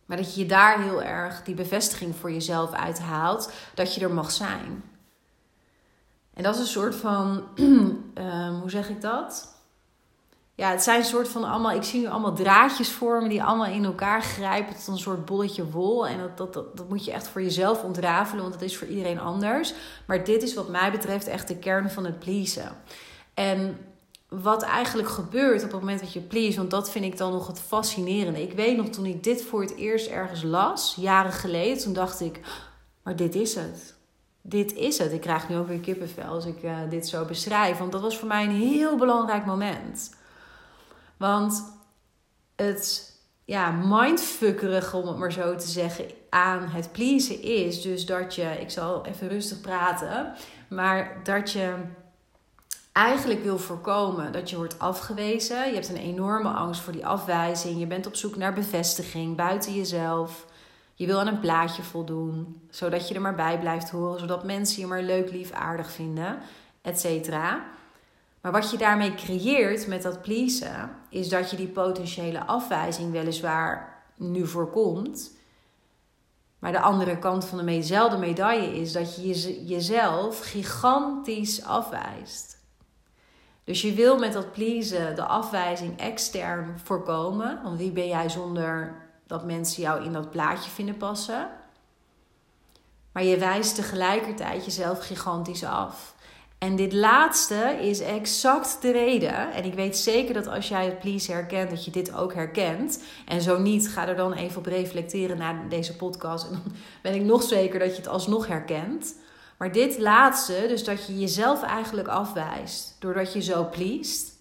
Maar 0.06 0.16
dat 0.16 0.34
je 0.34 0.46
daar 0.46 0.82
heel 0.82 1.02
erg 1.02 1.42
die 1.42 1.54
bevestiging 1.54 2.16
voor 2.16 2.32
jezelf 2.32 2.72
uithaalt, 2.72 3.52
dat 3.74 3.94
je 3.94 4.00
er 4.00 4.10
mag 4.10 4.30
zijn. 4.30 4.82
En 6.34 6.42
dat 6.42 6.54
is 6.54 6.60
een 6.60 6.66
soort 6.66 6.94
van, 6.94 7.44
um, 7.58 8.54
hoe 8.60 8.70
zeg 8.70 8.88
ik 8.88 9.00
dat? 9.00 9.55
Ja, 10.56 10.70
het 10.70 10.82
zijn 10.82 10.98
een 10.98 11.04
soort 11.04 11.28
van 11.28 11.44
allemaal. 11.44 11.72
Ik 11.72 11.82
zie 11.82 12.00
nu 12.00 12.06
allemaal 12.06 12.34
draadjes 12.34 12.90
vormen 12.90 13.28
die 13.28 13.42
allemaal 13.42 13.72
in 13.72 13.84
elkaar 13.84 14.22
grijpen 14.22 14.74
tot 14.74 14.86
een 14.86 14.98
soort 14.98 15.24
bolletje 15.24 15.70
wol. 15.70 16.06
En 16.06 16.18
dat, 16.18 16.36
dat, 16.36 16.52
dat, 16.52 16.76
dat 16.76 16.88
moet 16.88 17.04
je 17.04 17.12
echt 17.12 17.28
voor 17.28 17.42
jezelf 17.42 17.82
ontrafelen, 17.82 18.42
want 18.42 18.54
het 18.54 18.62
is 18.62 18.76
voor 18.76 18.88
iedereen 18.88 19.20
anders. 19.20 19.74
Maar 20.06 20.24
dit 20.24 20.42
is 20.42 20.54
wat 20.54 20.68
mij 20.68 20.90
betreft 20.90 21.26
echt 21.26 21.48
de 21.48 21.56
kern 21.56 21.90
van 21.90 22.04
het 22.04 22.18
pleasen. 22.18 22.76
En 23.34 23.78
wat 24.28 24.62
eigenlijk 24.62 25.08
gebeurt 25.08 25.64
op 25.64 25.70
het 25.70 25.80
moment 25.80 26.00
dat 26.00 26.12
je 26.12 26.20
please, 26.20 26.56
want 26.56 26.70
dat 26.70 26.90
vind 26.90 27.04
ik 27.04 27.16
dan 27.16 27.32
nog 27.32 27.46
het 27.46 27.60
fascinerende. 27.60 28.42
Ik 28.42 28.52
weet 28.52 28.76
nog 28.76 28.88
toen 28.88 29.06
ik 29.06 29.24
dit 29.24 29.42
voor 29.42 29.60
het 29.60 29.76
eerst 29.76 30.06
ergens 30.06 30.42
las, 30.42 30.94
jaren 31.00 31.32
geleden, 31.32 31.78
toen 31.78 31.92
dacht 31.92 32.20
ik, 32.20 32.40
maar 33.02 33.16
dit 33.16 33.34
is 33.34 33.54
het. 33.54 33.94
Dit 34.40 34.74
is 34.74 34.98
het. 34.98 35.12
Ik 35.12 35.20
krijg 35.20 35.48
nu 35.48 35.56
ook 35.56 35.68
weer 35.68 35.80
kippenvel 35.80 36.24
als 36.24 36.46
ik 36.46 36.62
uh, 36.62 36.76
dit 36.90 37.08
zo 37.08 37.24
beschrijf. 37.24 37.78
Want 37.78 37.92
dat 37.92 38.00
was 38.00 38.18
voor 38.18 38.28
mij 38.28 38.44
een 38.44 38.50
heel 38.50 38.96
belangrijk 38.96 39.46
moment. 39.46 40.10
Want 41.16 41.72
het 42.56 43.14
ja, 43.44 43.70
mindfuckerige, 43.70 44.96
om 44.96 45.06
het 45.06 45.16
maar 45.16 45.32
zo 45.32 45.54
te 45.54 45.68
zeggen, 45.68 46.04
aan 46.30 46.68
het 46.68 46.92
pleasen 46.92 47.42
is 47.42 47.82
dus 47.82 48.06
dat 48.06 48.34
je, 48.34 48.60
ik 48.60 48.70
zal 48.70 49.06
even 49.06 49.28
rustig 49.28 49.60
praten, 49.60 50.32
maar 50.68 51.20
dat 51.22 51.52
je 51.52 51.74
eigenlijk 52.92 53.42
wil 53.42 53.58
voorkomen 53.58 54.32
dat 54.32 54.50
je 54.50 54.56
wordt 54.56 54.78
afgewezen. 54.78 55.66
Je 55.66 55.74
hebt 55.74 55.88
een 55.88 55.96
enorme 55.96 56.48
angst 56.48 56.80
voor 56.80 56.92
die 56.92 57.06
afwijzing. 57.06 57.78
Je 57.78 57.86
bent 57.86 58.06
op 58.06 58.14
zoek 58.14 58.36
naar 58.36 58.52
bevestiging 58.52 59.36
buiten 59.36 59.74
jezelf. 59.74 60.46
Je 60.94 61.06
wil 61.06 61.20
aan 61.20 61.26
een 61.26 61.40
plaatje 61.40 61.82
voldoen, 61.82 62.62
zodat 62.70 63.08
je 63.08 63.14
er 63.14 63.20
maar 63.20 63.34
bij 63.34 63.58
blijft 63.58 63.90
horen, 63.90 64.20
zodat 64.20 64.44
mensen 64.44 64.80
je 64.80 64.86
maar 64.86 65.02
leuk, 65.02 65.30
lief, 65.30 65.50
aardig 65.50 65.90
vinden, 65.90 66.38
et 66.82 67.00
cetera. 67.00 67.64
Maar 68.46 68.60
wat 68.60 68.70
je 68.70 68.76
daarmee 68.76 69.14
creëert 69.14 69.86
met 69.86 70.02
dat 70.02 70.22
pleasen, 70.22 70.90
is 71.08 71.28
dat 71.28 71.50
je 71.50 71.56
die 71.56 71.68
potentiële 71.68 72.44
afwijzing 72.44 73.12
weliswaar 73.12 74.02
nu 74.16 74.46
voorkomt. 74.46 75.30
Maar 76.58 76.72
de 76.72 76.80
andere 76.80 77.18
kant 77.18 77.44
van 77.44 77.66
dezelfde 77.66 78.16
medaille 78.16 78.80
is 78.80 78.92
dat 78.92 79.16
je 79.16 79.64
jezelf 79.66 80.40
gigantisch 80.40 81.64
afwijst. 81.64 82.58
Dus 83.64 83.82
je 83.82 83.92
wil 83.92 84.18
met 84.18 84.32
dat 84.32 84.52
pleasen 84.52 85.14
de 85.14 85.24
afwijzing 85.24 85.98
extern 86.00 86.78
voorkomen. 86.84 87.62
Want 87.62 87.78
wie 87.78 87.92
ben 87.92 88.08
jij 88.08 88.28
zonder 88.28 89.02
dat 89.26 89.44
mensen 89.44 89.82
jou 89.82 90.04
in 90.04 90.12
dat 90.12 90.30
plaatje 90.30 90.70
vinden 90.70 90.96
passen? 90.96 91.48
Maar 93.12 93.24
je 93.24 93.38
wijst 93.38 93.74
tegelijkertijd 93.74 94.64
jezelf 94.64 95.06
gigantisch 95.06 95.64
af. 95.64 96.15
En 96.66 96.76
dit 96.76 96.92
laatste 96.92 97.78
is 97.80 98.00
exact 98.00 98.78
de 98.80 98.90
reden. 98.92 99.52
En 99.52 99.64
ik 99.64 99.74
weet 99.74 99.96
zeker 99.96 100.34
dat 100.34 100.46
als 100.46 100.68
jij 100.68 100.84
het 100.84 100.98
please 100.98 101.32
herkent, 101.32 101.70
dat 101.70 101.84
je 101.84 101.90
dit 101.90 102.14
ook 102.14 102.34
herkent. 102.34 103.02
En 103.26 103.40
zo 103.40 103.58
niet, 103.58 103.88
ga 103.88 104.08
er 104.08 104.16
dan 104.16 104.32
even 104.32 104.58
op 104.58 104.66
reflecteren 104.66 105.38
na 105.38 105.68
deze 105.68 105.96
podcast. 105.96 106.44
En 106.44 106.50
dan 106.50 106.72
ben 107.02 107.14
ik 107.14 107.22
nog 107.22 107.42
zeker 107.42 107.78
dat 107.78 107.90
je 107.90 107.96
het 107.96 108.08
alsnog 108.08 108.46
herkent. 108.46 109.14
Maar 109.58 109.72
dit 109.72 109.98
laatste, 109.98 110.64
dus 110.68 110.84
dat 110.84 111.06
je 111.06 111.18
jezelf 111.18 111.62
eigenlijk 111.62 112.08
afwijst 112.08 112.96
doordat 112.98 113.32
je 113.32 113.42
zo 113.42 113.68
pleest, 113.68 114.32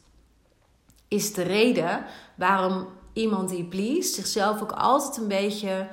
is 1.08 1.34
de 1.34 1.44
reden 1.44 2.06
waarom 2.36 2.88
iemand 3.14 3.50
die 3.50 3.66
pleest 3.66 4.14
zichzelf 4.14 4.62
ook 4.62 4.72
altijd 4.72 5.18
een 5.18 5.28
beetje 5.28 5.88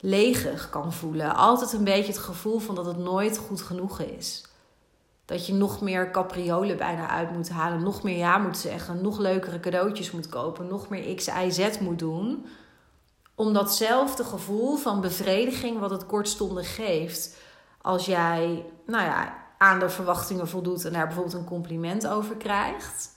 leeg 0.00 0.70
kan 0.70 0.92
voelen. 0.92 1.34
Altijd 1.34 1.72
een 1.72 1.84
beetje 1.84 2.12
het 2.12 2.22
gevoel 2.22 2.58
van 2.58 2.74
dat 2.74 2.86
het 2.86 2.98
nooit 2.98 3.38
goed 3.38 3.62
genoeg 3.62 4.00
is. 4.00 4.44
Dat 5.26 5.46
je 5.46 5.54
nog 5.54 5.80
meer 5.80 6.10
capriolen 6.10 6.76
bijna 6.76 7.08
uit 7.08 7.32
moet 7.32 7.48
halen. 7.48 7.82
Nog 7.82 8.02
meer 8.02 8.16
ja 8.16 8.38
moet 8.38 8.58
zeggen. 8.58 9.02
Nog 9.02 9.18
leukere 9.18 9.60
cadeautjes 9.60 10.10
moet 10.10 10.28
kopen. 10.28 10.66
Nog 10.66 10.88
meer 10.88 11.14
X, 11.14 11.26
Y, 11.26 11.50
Z 11.50 11.78
moet 11.78 11.98
doen. 11.98 12.46
Om 13.34 13.52
datzelfde 13.52 14.24
gevoel 14.24 14.76
van 14.76 15.00
bevrediging 15.00 15.78
wat 15.78 15.90
het 15.90 16.06
kortstondig 16.06 16.74
geeft. 16.74 17.36
Als 17.80 18.06
jij, 18.06 18.64
nou 18.86 19.04
ja, 19.04 19.44
aan 19.58 19.78
de 19.78 19.88
verwachtingen 19.88 20.48
voldoet 20.48 20.84
en 20.84 20.92
daar 20.92 21.06
bijvoorbeeld 21.06 21.34
een 21.34 21.44
compliment 21.44 22.06
over 22.06 22.36
krijgt. 22.36 23.10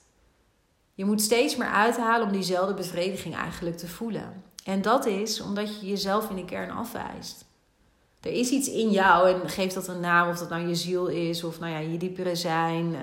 Je 0.93 1.05
moet 1.05 1.21
steeds 1.21 1.55
meer 1.55 1.69
uithalen 1.69 2.27
om 2.27 2.33
diezelfde 2.33 2.73
bevrediging 2.73 3.35
eigenlijk 3.35 3.77
te 3.77 3.87
voelen. 3.87 4.43
En 4.63 4.81
dat 4.81 5.05
is 5.05 5.41
omdat 5.41 5.79
je 5.79 5.87
jezelf 5.87 6.29
in 6.29 6.35
de 6.35 6.45
kern 6.45 6.71
afwijst. 6.71 7.45
Er 8.21 8.32
is 8.32 8.49
iets 8.49 8.69
in 8.69 8.91
jou 8.91 9.29
en 9.29 9.49
geef 9.49 9.73
dat 9.73 9.88
een 9.88 9.99
naam, 9.99 10.29
of 10.29 10.38
dat 10.38 10.49
nou 10.49 10.67
je 10.67 10.75
ziel 10.75 11.08
is 11.08 11.43
of 11.43 11.60
nou 11.60 11.71
ja, 11.71 11.77
je 11.77 11.97
diepere 11.97 12.36
zijn. 12.36 12.93
Uh, 12.93 12.99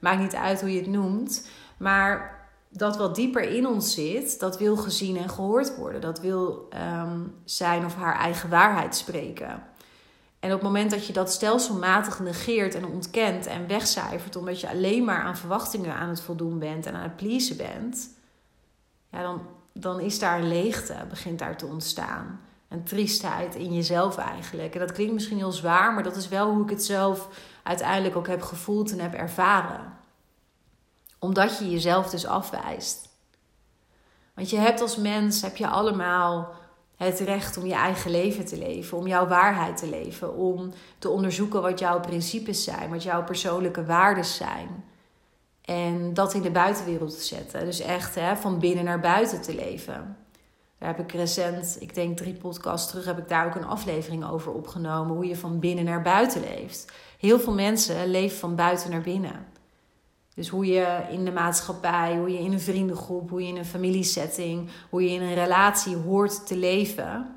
maakt 0.00 0.20
niet 0.20 0.34
uit 0.34 0.60
hoe 0.60 0.72
je 0.72 0.78
het 0.78 0.88
noemt. 0.88 1.48
Maar 1.76 2.38
dat 2.68 2.96
wat 2.96 3.14
dieper 3.14 3.42
in 3.42 3.66
ons 3.66 3.94
zit, 3.94 4.40
dat 4.40 4.58
wil 4.58 4.76
gezien 4.76 5.16
en 5.16 5.28
gehoord 5.28 5.76
worden. 5.76 6.00
Dat 6.00 6.20
wil 6.20 6.68
um, 7.02 7.34
zijn 7.44 7.84
of 7.84 7.94
haar 7.94 8.16
eigen 8.16 8.50
waarheid 8.50 8.96
spreken. 8.96 9.62
En 10.40 10.48
op 10.48 10.54
het 10.54 10.62
moment 10.62 10.90
dat 10.90 11.06
je 11.06 11.12
dat 11.12 11.32
stelselmatig 11.32 12.20
negeert 12.20 12.74
en 12.74 12.86
ontkent 12.86 13.46
en 13.46 13.66
wegcijfert, 13.66 14.36
omdat 14.36 14.60
je 14.60 14.68
alleen 14.68 15.04
maar 15.04 15.22
aan 15.22 15.36
verwachtingen 15.36 15.94
aan 15.94 16.08
het 16.08 16.20
voldoen 16.20 16.58
bent 16.58 16.86
en 16.86 16.94
aan 16.94 17.02
het 17.02 17.16
pleasen 17.16 17.56
bent, 17.56 18.08
ja, 19.10 19.22
dan, 19.22 19.42
dan 19.72 20.00
is 20.00 20.18
daar 20.18 20.38
een 20.38 20.48
leegte, 20.48 20.94
begint 21.08 21.38
daar 21.38 21.56
te 21.56 21.66
ontstaan. 21.66 22.40
Een 22.68 22.84
triestheid 22.84 23.54
in 23.54 23.74
jezelf 23.74 24.16
eigenlijk. 24.16 24.74
En 24.74 24.80
dat 24.80 24.92
klinkt 24.92 25.12
misschien 25.12 25.36
heel 25.36 25.52
zwaar, 25.52 25.94
maar 25.94 26.02
dat 26.02 26.16
is 26.16 26.28
wel 26.28 26.50
hoe 26.50 26.62
ik 26.62 26.70
het 26.70 26.84
zelf 26.84 27.28
uiteindelijk 27.62 28.16
ook 28.16 28.26
heb 28.26 28.42
gevoeld 28.42 28.92
en 28.92 29.00
heb 29.00 29.14
ervaren. 29.14 29.96
Omdat 31.18 31.58
je 31.58 31.70
jezelf 31.70 32.10
dus 32.10 32.26
afwijst. 32.26 33.08
Want 34.34 34.50
je 34.50 34.56
hebt 34.56 34.80
als 34.80 34.96
mens, 34.96 35.42
heb 35.42 35.56
je 35.56 35.68
allemaal 35.68 36.54
het 36.96 37.20
recht 37.20 37.56
om 37.56 37.66
je 37.66 37.74
eigen 37.74 38.10
leven 38.10 38.44
te 38.44 38.58
leven, 38.58 38.98
om 38.98 39.06
jouw 39.06 39.26
waarheid 39.26 39.76
te 39.76 39.88
leven, 39.88 40.34
om 40.34 40.72
te 40.98 41.08
onderzoeken 41.08 41.62
wat 41.62 41.78
jouw 41.78 42.00
principes 42.00 42.64
zijn, 42.64 42.90
wat 42.90 43.02
jouw 43.02 43.24
persoonlijke 43.24 43.84
waarden 43.84 44.24
zijn. 44.24 44.84
En 45.60 46.14
dat 46.14 46.34
in 46.34 46.42
de 46.42 46.50
buitenwereld 46.50 47.18
te 47.18 47.24
zetten. 47.24 47.64
Dus 47.64 47.80
echt 47.80 48.14
hè, 48.14 48.36
van 48.36 48.58
binnen 48.58 48.84
naar 48.84 49.00
buiten 49.00 49.42
te 49.42 49.54
leven. 49.54 50.16
Daar 50.78 50.96
heb 50.96 50.98
ik 50.98 51.12
recent, 51.12 51.76
ik 51.80 51.94
denk 51.94 52.16
drie 52.16 52.34
podcasts 52.34 52.88
terug, 52.90 53.04
heb 53.04 53.18
ik 53.18 53.28
daar 53.28 53.46
ook 53.46 53.54
een 53.54 53.64
aflevering 53.64 54.28
over 54.28 54.52
opgenomen. 54.52 55.14
Hoe 55.14 55.26
je 55.26 55.36
van 55.36 55.58
binnen 55.58 55.84
naar 55.84 56.02
buiten 56.02 56.40
leeft. 56.40 56.92
Heel 57.18 57.40
veel 57.40 57.54
mensen 57.54 58.10
leven 58.10 58.38
van 58.38 58.54
buiten 58.54 58.90
naar 58.90 59.00
binnen. 59.00 59.46
Dus 60.34 60.48
hoe 60.48 60.66
je 60.66 61.06
in 61.10 61.24
de 61.24 61.32
maatschappij, 61.32 62.16
hoe 62.16 62.32
je 62.32 62.38
in 62.38 62.52
een 62.52 62.60
vriendengroep, 62.60 63.30
hoe 63.30 63.42
je 63.42 63.48
in 63.48 63.56
een 63.56 63.64
familiesetting, 63.64 64.70
hoe 64.90 65.02
je 65.02 65.10
in 65.10 65.22
een 65.22 65.34
relatie 65.34 65.96
hoort 65.96 66.46
te 66.46 66.56
leven. 66.56 67.36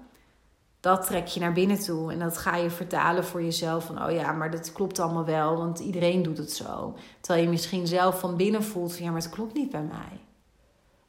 Dat 0.80 1.06
trek 1.06 1.28
je 1.28 1.40
naar 1.40 1.54
binnen 1.54 1.80
toe 1.80 2.12
en 2.12 2.20
dat 2.20 2.38
ga 2.38 2.56
je 2.56 2.70
vertalen 2.70 3.26
voor 3.26 3.44
jezelf. 3.44 3.86
Van 3.86 4.04
oh 4.04 4.12
ja, 4.12 4.32
maar 4.32 4.52
dat 4.52 4.72
klopt 4.72 5.00
allemaal 5.00 5.26
wel, 5.26 5.58
want 5.58 5.80
iedereen 5.80 6.24
doet 6.24 6.38
het 6.38 6.52
zo. 6.52 6.96
Terwijl 7.20 7.46
je 7.46 7.52
misschien 7.52 7.88
zelf 7.88 8.20
van 8.20 8.36
binnen 8.36 8.64
voelt 8.64 8.96
van 8.96 9.06
ja, 9.06 9.12
maar 9.12 9.22
het 9.22 9.30
klopt 9.30 9.54
niet 9.54 9.72
bij 9.72 9.84
mij. 9.84 10.20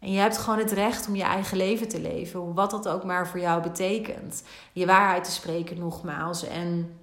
En 0.02 0.12
je 0.12 0.18
hebt 0.18 0.38
gewoon 0.38 0.58
het 0.58 0.72
recht 0.72 1.08
om 1.08 1.16
je 1.16 1.22
eigen 1.22 1.56
leven 1.56 1.88
te 1.88 2.00
leven, 2.00 2.54
wat 2.54 2.70
dat 2.70 2.88
ook 2.88 3.04
maar 3.04 3.28
voor 3.28 3.40
jou 3.40 3.62
betekent. 3.62 4.42
Je 4.72 4.86
waarheid 4.86 5.24
te 5.24 5.30
spreken 5.30 5.78
nogmaals 5.78 6.44
en 6.44 6.98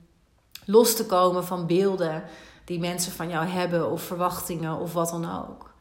los 0.65 0.95
te 0.95 1.05
komen 1.05 1.45
van 1.45 1.67
beelden 1.67 2.23
die 2.65 2.79
mensen 2.79 3.12
van 3.12 3.29
jou 3.29 3.45
hebben 3.45 3.91
of 3.91 4.01
verwachtingen 4.01 4.77
of 4.77 4.93
wat 4.93 5.09
dan 5.09 5.45
ook. 5.45 5.73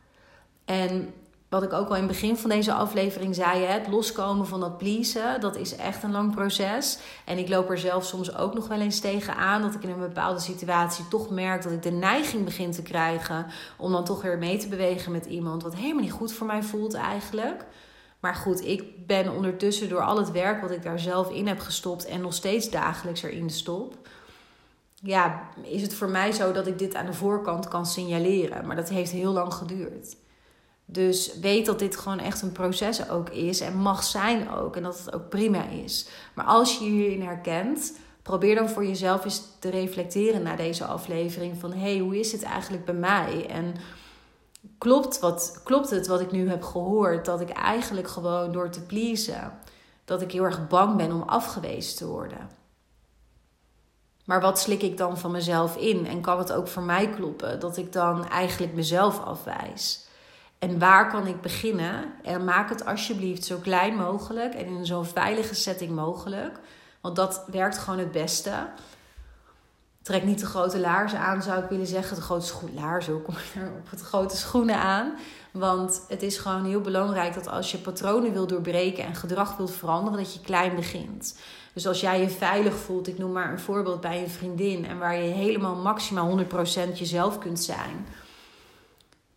En 0.64 1.14
wat 1.48 1.62
ik 1.62 1.72
ook 1.72 1.88
al 1.88 1.94
in 1.94 2.02
het 2.02 2.10
begin 2.10 2.36
van 2.36 2.50
deze 2.50 2.72
aflevering 2.72 3.34
zei, 3.34 3.64
het 3.64 3.88
loskomen 3.88 4.46
van 4.46 4.60
dat 4.60 4.78
pleasen, 4.78 5.40
dat 5.40 5.56
is 5.56 5.76
echt 5.76 6.02
een 6.02 6.12
lang 6.12 6.34
proces. 6.34 6.98
En 7.24 7.38
ik 7.38 7.48
loop 7.48 7.70
er 7.70 7.78
zelf 7.78 8.04
soms 8.04 8.36
ook 8.36 8.54
nog 8.54 8.68
wel 8.68 8.80
eens 8.80 9.00
tegen 9.00 9.36
aan 9.36 9.62
dat 9.62 9.74
ik 9.74 9.82
in 9.82 9.90
een 9.90 9.98
bepaalde 9.98 10.40
situatie 10.40 11.08
toch 11.08 11.30
merk 11.30 11.62
dat 11.62 11.72
ik 11.72 11.82
de 11.82 11.90
neiging 11.90 12.44
begin 12.44 12.70
te 12.70 12.82
krijgen 12.82 13.46
om 13.76 13.92
dan 13.92 14.04
toch 14.04 14.22
weer 14.22 14.38
mee 14.38 14.58
te 14.58 14.68
bewegen 14.68 15.12
met 15.12 15.26
iemand 15.26 15.62
wat 15.62 15.74
helemaal 15.74 16.02
niet 16.02 16.12
goed 16.12 16.32
voor 16.32 16.46
mij 16.46 16.62
voelt 16.62 16.94
eigenlijk. 16.94 17.64
Maar 18.20 18.34
goed, 18.34 18.64
ik 18.64 19.06
ben 19.06 19.32
ondertussen 19.32 19.88
door 19.88 20.02
al 20.02 20.16
het 20.16 20.30
werk 20.30 20.60
wat 20.60 20.70
ik 20.70 20.82
daar 20.82 20.98
zelf 20.98 21.30
in 21.30 21.46
heb 21.46 21.60
gestopt 21.60 22.04
en 22.04 22.20
nog 22.20 22.34
steeds 22.34 22.70
dagelijks 22.70 23.22
erin 23.22 23.50
stop, 23.50 23.96
ja, 24.94 25.48
is 25.62 25.82
het 25.82 25.94
voor 25.94 26.08
mij 26.08 26.32
zo 26.32 26.52
dat 26.52 26.66
ik 26.66 26.78
dit 26.78 26.94
aan 26.94 27.06
de 27.06 27.12
voorkant 27.12 27.68
kan 27.68 27.86
signaleren. 27.86 28.66
Maar 28.66 28.76
dat 28.76 28.88
heeft 28.88 29.10
heel 29.10 29.32
lang 29.32 29.54
geduurd. 29.54 30.16
Dus 30.90 31.38
weet 31.38 31.66
dat 31.66 31.78
dit 31.78 31.96
gewoon 31.96 32.18
echt 32.18 32.42
een 32.42 32.52
proces 32.52 33.08
ook 33.08 33.30
is 33.30 33.60
en 33.60 33.76
mag 33.76 34.04
zijn 34.04 34.50
ook. 34.50 34.76
En 34.76 34.82
dat 34.82 34.98
het 34.98 35.14
ook 35.14 35.28
prima 35.28 35.64
is. 35.64 36.08
Maar 36.34 36.44
als 36.44 36.78
je 36.78 36.84
hierin 36.84 37.22
herkent, 37.22 37.92
probeer 38.22 38.54
dan 38.54 38.68
voor 38.68 38.86
jezelf 38.86 39.24
eens 39.24 39.42
te 39.58 39.70
reflecteren 39.70 40.42
na 40.42 40.56
deze 40.56 40.84
aflevering. 40.84 41.58
Van 41.58 41.72
hey, 41.72 41.98
hoe 41.98 42.18
is 42.18 42.32
het 42.32 42.42
eigenlijk 42.42 42.84
bij 42.84 42.94
mij? 42.94 43.46
En 43.46 43.74
klopt, 44.78 45.18
wat, 45.18 45.60
klopt 45.64 45.90
het 45.90 46.06
wat 46.06 46.20
ik 46.20 46.30
nu 46.30 46.48
heb 46.48 46.62
gehoord? 46.62 47.24
Dat 47.24 47.40
ik 47.40 47.50
eigenlijk 47.50 48.08
gewoon 48.08 48.52
door 48.52 48.70
te 48.70 48.82
pleasen, 48.82 49.52
dat 50.04 50.22
ik 50.22 50.32
heel 50.32 50.44
erg 50.44 50.68
bang 50.68 50.96
ben 50.96 51.12
om 51.12 51.22
afgewezen 51.22 51.96
te 51.96 52.06
worden. 52.06 52.50
Maar 54.24 54.40
wat 54.40 54.58
slik 54.58 54.82
ik 54.82 54.96
dan 54.96 55.18
van 55.18 55.30
mezelf 55.30 55.76
in? 55.76 56.06
En 56.06 56.20
kan 56.20 56.38
het 56.38 56.52
ook 56.52 56.68
voor 56.68 56.82
mij 56.82 57.08
kloppen 57.08 57.60
dat 57.60 57.76
ik 57.76 57.92
dan 57.92 58.28
eigenlijk 58.28 58.74
mezelf 58.74 59.24
afwijs? 59.24 60.07
En 60.58 60.78
waar 60.78 61.10
kan 61.10 61.26
ik 61.26 61.40
beginnen? 61.40 62.04
En 62.22 62.44
maak 62.44 62.68
het 62.68 62.86
alsjeblieft 62.86 63.44
zo 63.44 63.56
klein 63.56 63.96
mogelijk 63.96 64.54
en 64.54 64.66
in 64.66 64.86
zo'n 64.86 65.04
veilige 65.04 65.54
setting 65.54 65.90
mogelijk. 65.90 66.58
Want 67.00 67.16
dat 67.16 67.44
werkt 67.50 67.78
gewoon 67.78 67.98
het 67.98 68.12
beste. 68.12 68.52
Trek 70.02 70.24
niet 70.24 70.40
de 70.40 70.46
grote 70.46 70.80
laarzen 70.80 71.18
aan, 71.18 71.42
zou 71.42 71.62
ik 71.62 71.68
willen 71.68 71.86
zeggen. 71.86 72.16
De 72.16 72.22
grote 72.22 72.46
schoenen, 72.46 72.74
laarzen, 72.74 73.12
hoe 73.12 73.22
kom 73.22 73.34
je 73.34 73.60
er 73.60 73.72
op 73.78 73.90
het 73.90 74.00
grote 74.00 74.36
schoenen 74.36 74.76
aan? 74.76 75.14
Want 75.50 76.04
het 76.08 76.22
is 76.22 76.38
gewoon 76.38 76.64
heel 76.64 76.80
belangrijk 76.80 77.34
dat 77.34 77.48
als 77.48 77.70
je 77.70 77.78
patronen 77.78 78.32
wil 78.32 78.46
doorbreken 78.46 79.04
en 79.04 79.14
gedrag 79.14 79.56
wilt 79.56 79.70
veranderen, 79.70 80.18
dat 80.18 80.34
je 80.34 80.40
klein 80.40 80.74
begint. 80.74 81.38
Dus 81.72 81.86
als 81.86 82.00
jij 82.00 82.20
je 82.20 82.30
veilig 82.30 82.74
voelt, 82.74 83.08
ik 83.08 83.18
noem 83.18 83.32
maar 83.32 83.52
een 83.52 83.58
voorbeeld 83.58 84.00
bij 84.00 84.22
een 84.22 84.30
vriendin, 84.30 84.86
en 84.86 84.98
waar 84.98 85.16
je 85.16 85.30
helemaal 85.30 85.76
maximaal 85.76 86.38
100% 86.38 86.44
jezelf 86.94 87.38
kunt 87.38 87.60
zijn, 87.60 88.06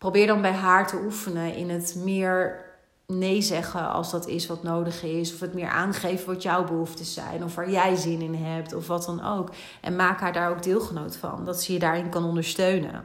probeer 0.02 0.26
dan 0.26 0.42
bij 0.42 0.52
haar 0.52 0.86
te 0.86 1.00
oefenen 1.04 1.54
in 1.54 1.70
het 1.70 1.94
meer 1.98 2.64
nee 3.06 3.42
zeggen 3.42 3.92
als 3.92 4.10
dat 4.10 4.26
is 4.26 4.46
wat 4.46 4.62
nodig 4.62 5.02
is. 5.02 5.32
Of 5.34 5.40
het 5.40 5.54
meer 5.54 5.68
aangeven 5.68 6.26
wat 6.26 6.42
jouw 6.42 6.64
behoeftes 6.64 7.14
zijn. 7.14 7.44
Of 7.44 7.54
waar 7.54 7.70
jij 7.70 7.96
zin 7.96 8.20
in 8.20 8.34
hebt. 8.34 8.74
Of 8.74 8.86
wat 8.86 9.04
dan 9.04 9.24
ook. 9.24 9.50
En 9.80 9.96
maak 9.96 10.20
haar 10.20 10.32
daar 10.32 10.50
ook 10.50 10.62
deelgenoot 10.62 11.16
van. 11.16 11.44
Dat 11.44 11.62
ze 11.62 11.72
je 11.72 11.78
daarin 11.78 12.08
kan 12.08 12.24
ondersteunen. 12.24 13.04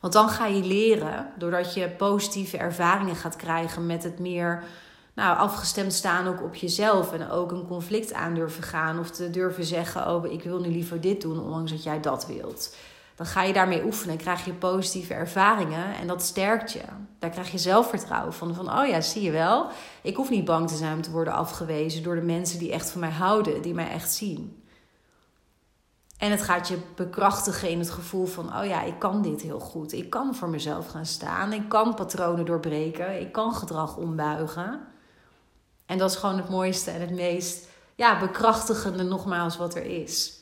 Want 0.00 0.12
dan 0.12 0.28
ga 0.28 0.46
je 0.46 0.64
leren, 0.64 1.32
doordat 1.38 1.74
je 1.74 1.88
positieve 1.88 2.56
ervaringen 2.56 3.16
gaat 3.16 3.36
krijgen 3.36 3.86
met 3.86 4.02
het 4.02 4.18
meer 4.18 4.62
nou, 5.14 5.36
afgestemd 5.36 5.92
staan 5.92 6.26
ook 6.26 6.42
op 6.42 6.54
jezelf. 6.54 7.12
En 7.12 7.30
ook 7.30 7.52
een 7.52 7.66
conflict 7.66 8.12
aan 8.12 8.34
durven 8.34 8.62
gaan. 8.62 8.98
Of 8.98 9.10
te 9.10 9.30
durven 9.30 9.64
zeggen: 9.64 10.08
Oh, 10.08 10.32
ik 10.32 10.42
wil 10.42 10.60
nu 10.60 10.68
liever 10.68 11.00
dit 11.00 11.20
doen, 11.20 11.40
ondanks 11.40 11.70
dat 11.70 11.82
jij 11.82 12.00
dat 12.00 12.26
wilt. 12.26 12.76
Dan 13.16 13.26
ga 13.26 13.42
je 13.42 13.52
daarmee 13.52 13.84
oefenen, 13.84 14.16
krijg 14.16 14.44
je 14.44 14.52
positieve 14.52 15.14
ervaringen 15.14 15.94
en 15.94 16.06
dat 16.06 16.22
sterkt 16.22 16.72
je. 16.72 16.82
Daar 17.18 17.30
krijg 17.30 17.50
je 17.50 17.58
zelfvertrouwen 17.58 18.34
van. 18.34 18.54
Van 18.54 18.78
oh 18.78 18.86
ja, 18.86 19.00
zie 19.00 19.22
je 19.22 19.30
wel, 19.30 19.66
ik 20.02 20.16
hoef 20.16 20.30
niet 20.30 20.44
bang 20.44 20.68
te 20.68 20.76
zijn 20.76 20.94
om 20.94 21.02
te 21.02 21.10
worden 21.10 21.32
afgewezen 21.32 22.02
door 22.02 22.14
de 22.14 22.20
mensen 22.20 22.58
die 22.58 22.72
echt 22.72 22.90
van 22.90 23.00
mij 23.00 23.10
houden, 23.10 23.62
die 23.62 23.74
mij 23.74 23.90
echt 23.90 24.12
zien. 24.12 24.64
En 26.18 26.30
het 26.30 26.42
gaat 26.42 26.68
je 26.68 26.78
bekrachtigen 26.94 27.70
in 27.70 27.78
het 27.78 27.90
gevoel 27.90 28.26
van: 28.26 28.56
oh 28.56 28.64
ja, 28.64 28.82
ik 28.82 28.98
kan 28.98 29.22
dit 29.22 29.40
heel 29.40 29.60
goed. 29.60 29.92
Ik 29.92 30.10
kan 30.10 30.34
voor 30.34 30.48
mezelf 30.48 30.86
gaan 30.86 31.06
staan. 31.06 31.52
Ik 31.52 31.68
kan 31.68 31.94
patronen 31.94 32.44
doorbreken. 32.44 33.20
Ik 33.20 33.32
kan 33.32 33.54
gedrag 33.54 33.96
ombuigen. 33.96 34.80
En 35.86 35.98
dat 35.98 36.10
is 36.10 36.16
gewoon 36.16 36.36
het 36.36 36.48
mooiste 36.48 36.90
en 36.90 37.00
het 37.00 37.10
meest 37.10 37.68
ja, 37.94 38.18
bekrachtigende 38.18 39.02
nogmaals 39.02 39.56
wat 39.56 39.74
er 39.74 39.84
is. 39.84 40.40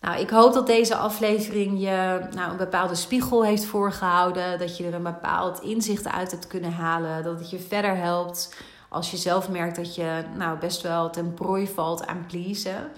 Nou, 0.00 0.20
ik 0.20 0.30
hoop 0.30 0.52
dat 0.52 0.66
deze 0.66 0.96
aflevering 0.96 1.80
je 1.80 2.28
nou, 2.34 2.50
een 2.50 2.56
bepaalde 2.56 2.94
spiegel 2.94 3.44
heeft 3.44 3.64
voorgehouden. 3.64 4.58
Dat 4.58 4.76
je 4.76 4.86
er 4.86 4.94
een 4.94 5.02
bepaald 5.02 5.60
inzicht 5.60 6.08
uit 6.08 6.30
hebt 6.30 6.46
kunnen 6.46 6.72
halen. 6.72 7.22
Dat 7.22 7.38
het 7.38 7.50
je 7.50 7.58
verder 7.58 7.96
helpt 7.96 8.56
als 8.88 9.10
je 9.10 9.16
zelf 9.16 9.48
merkt 9.48 9.76
dat 9.76 9.94
je 9.94 10.24
nou, 10.36 10.58
best 10.58 10.82
wel 10.82 11.10
ten 11.10 11.34
prooi 11.34 11.66
valt 11.66 12.06
aan 12.06 12.26
pleasen. 12.26 12.90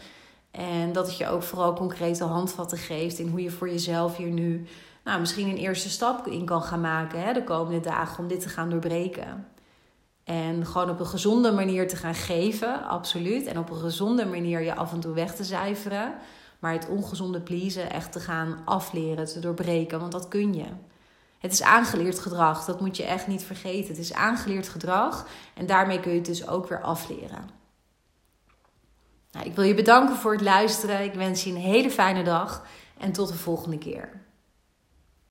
En 0.51 0.93
dat 0.93 1.07
het 1.07 1.17
je 1.17 1.29
ook 1.29 1.43
vooral 1.43 1.73
concrete 1.75 2.25
handvatten 2.25 2.79
geeft 2.79 3.19
in 3.19 3.29
hoe 3.29 3.43
je 3.43 3.51
voor 3.51 3.69
jezelf 3.71 4.17
hier 4.17 4.31
nu 4.31 4.67
nou, 5.05 5.21
misschien 5.21 5.49
een 5.49 5.57
eerste 5.57 5.91
stap 5.91 6.27
in 6.27 6.45
kan 6.45 6.63
gaan 6.63 6.81
maken 6.81 7.23
hè, 7.23 7.33
de 7.33 7.45
komende 7.45 7.81
dagen 7.81 8.19
om 8.19 8.29
dit 8.29 8.41
te 8.41 8.49
gaan 8.49 8.71
doorbreken. 8.71 9.47
En 10.25 10.67
gewoon 10.67 10.91
op 10.91 11.01
een 11.01 11.07
gezonde 11.07 11.53
manier 11.53 11.89
te 11.89 11.97
gaan 11.97 12.15
geven, 12.15 12.85
absoluut. 12.85 13.47
En 13.47 13.59
op 13.59 13.71
een 13.71 13.77
gezonde 13.77 14.27
manier 14.27 14.61
je 14.61 14.75
af 14.75 14.93
en 14.93 15.01
toe 15.01 15.15
weg 15.15 15.35
te 15.35 15.45
cijferen. 15.45 16.15
Maar 16.61 16.73
het 16.73 16.89
ongezonde 16.89 17.41
pleasen 17.41 17.91
echt 17.91 18.13
te 18.13 18.21
gaan 18.21 18.63
afleren, 18.65 19.25
te 19.27 19.41
doorbreken. 19.41 20.01
Want 20.01 20.13
dat 20.13 20.29
kun 20.29 20.55
je. 20.55 20.67
Het 21.39 21.53
is 21.53 21.63
aangeleerd 21.63 22.19
gedrag, 22.19 22.65
dat 22.65 22.81
moet 22.81 22.97
je 22.97 23.05
echt 23.05 23.27
niet 23.27 23.43
vergeten. 23.43 23.89
Het 23.89 23.99
is 23.99 24.13
aangeleerd 24.13 24.69
gedrag 24.69 25.27
en 25.55 25.67
daarmee 25.67 26.01
kun 26.01 26.11
je 26.11 26.17
het 26.17 26.27
dus 26.27 26.49
ook 26.49 26.69
weer 26.69 26.83
afleren. 26.83 27.51
Nou, 29.33 29.47
ik 29.47 29.55
wil 29.55 29.65
je 29.65 29.75
bedanken 29.75 30.17
voor 30.17 30.33
het 30.33 30.41
luisteren. 30.41 31.05
Ik 31.05 31.15
wens 31.15 31.45
je 31.45 31.51
een 31.51 31.57
hele 31.57 31.91
fijne 31.91 32.23
dag 32.23 32.67
en 32.99 33.13
tot 33.13 33.29
de 33.29 33.35
volgende 33.35 33.79
keer. 33.79 34.20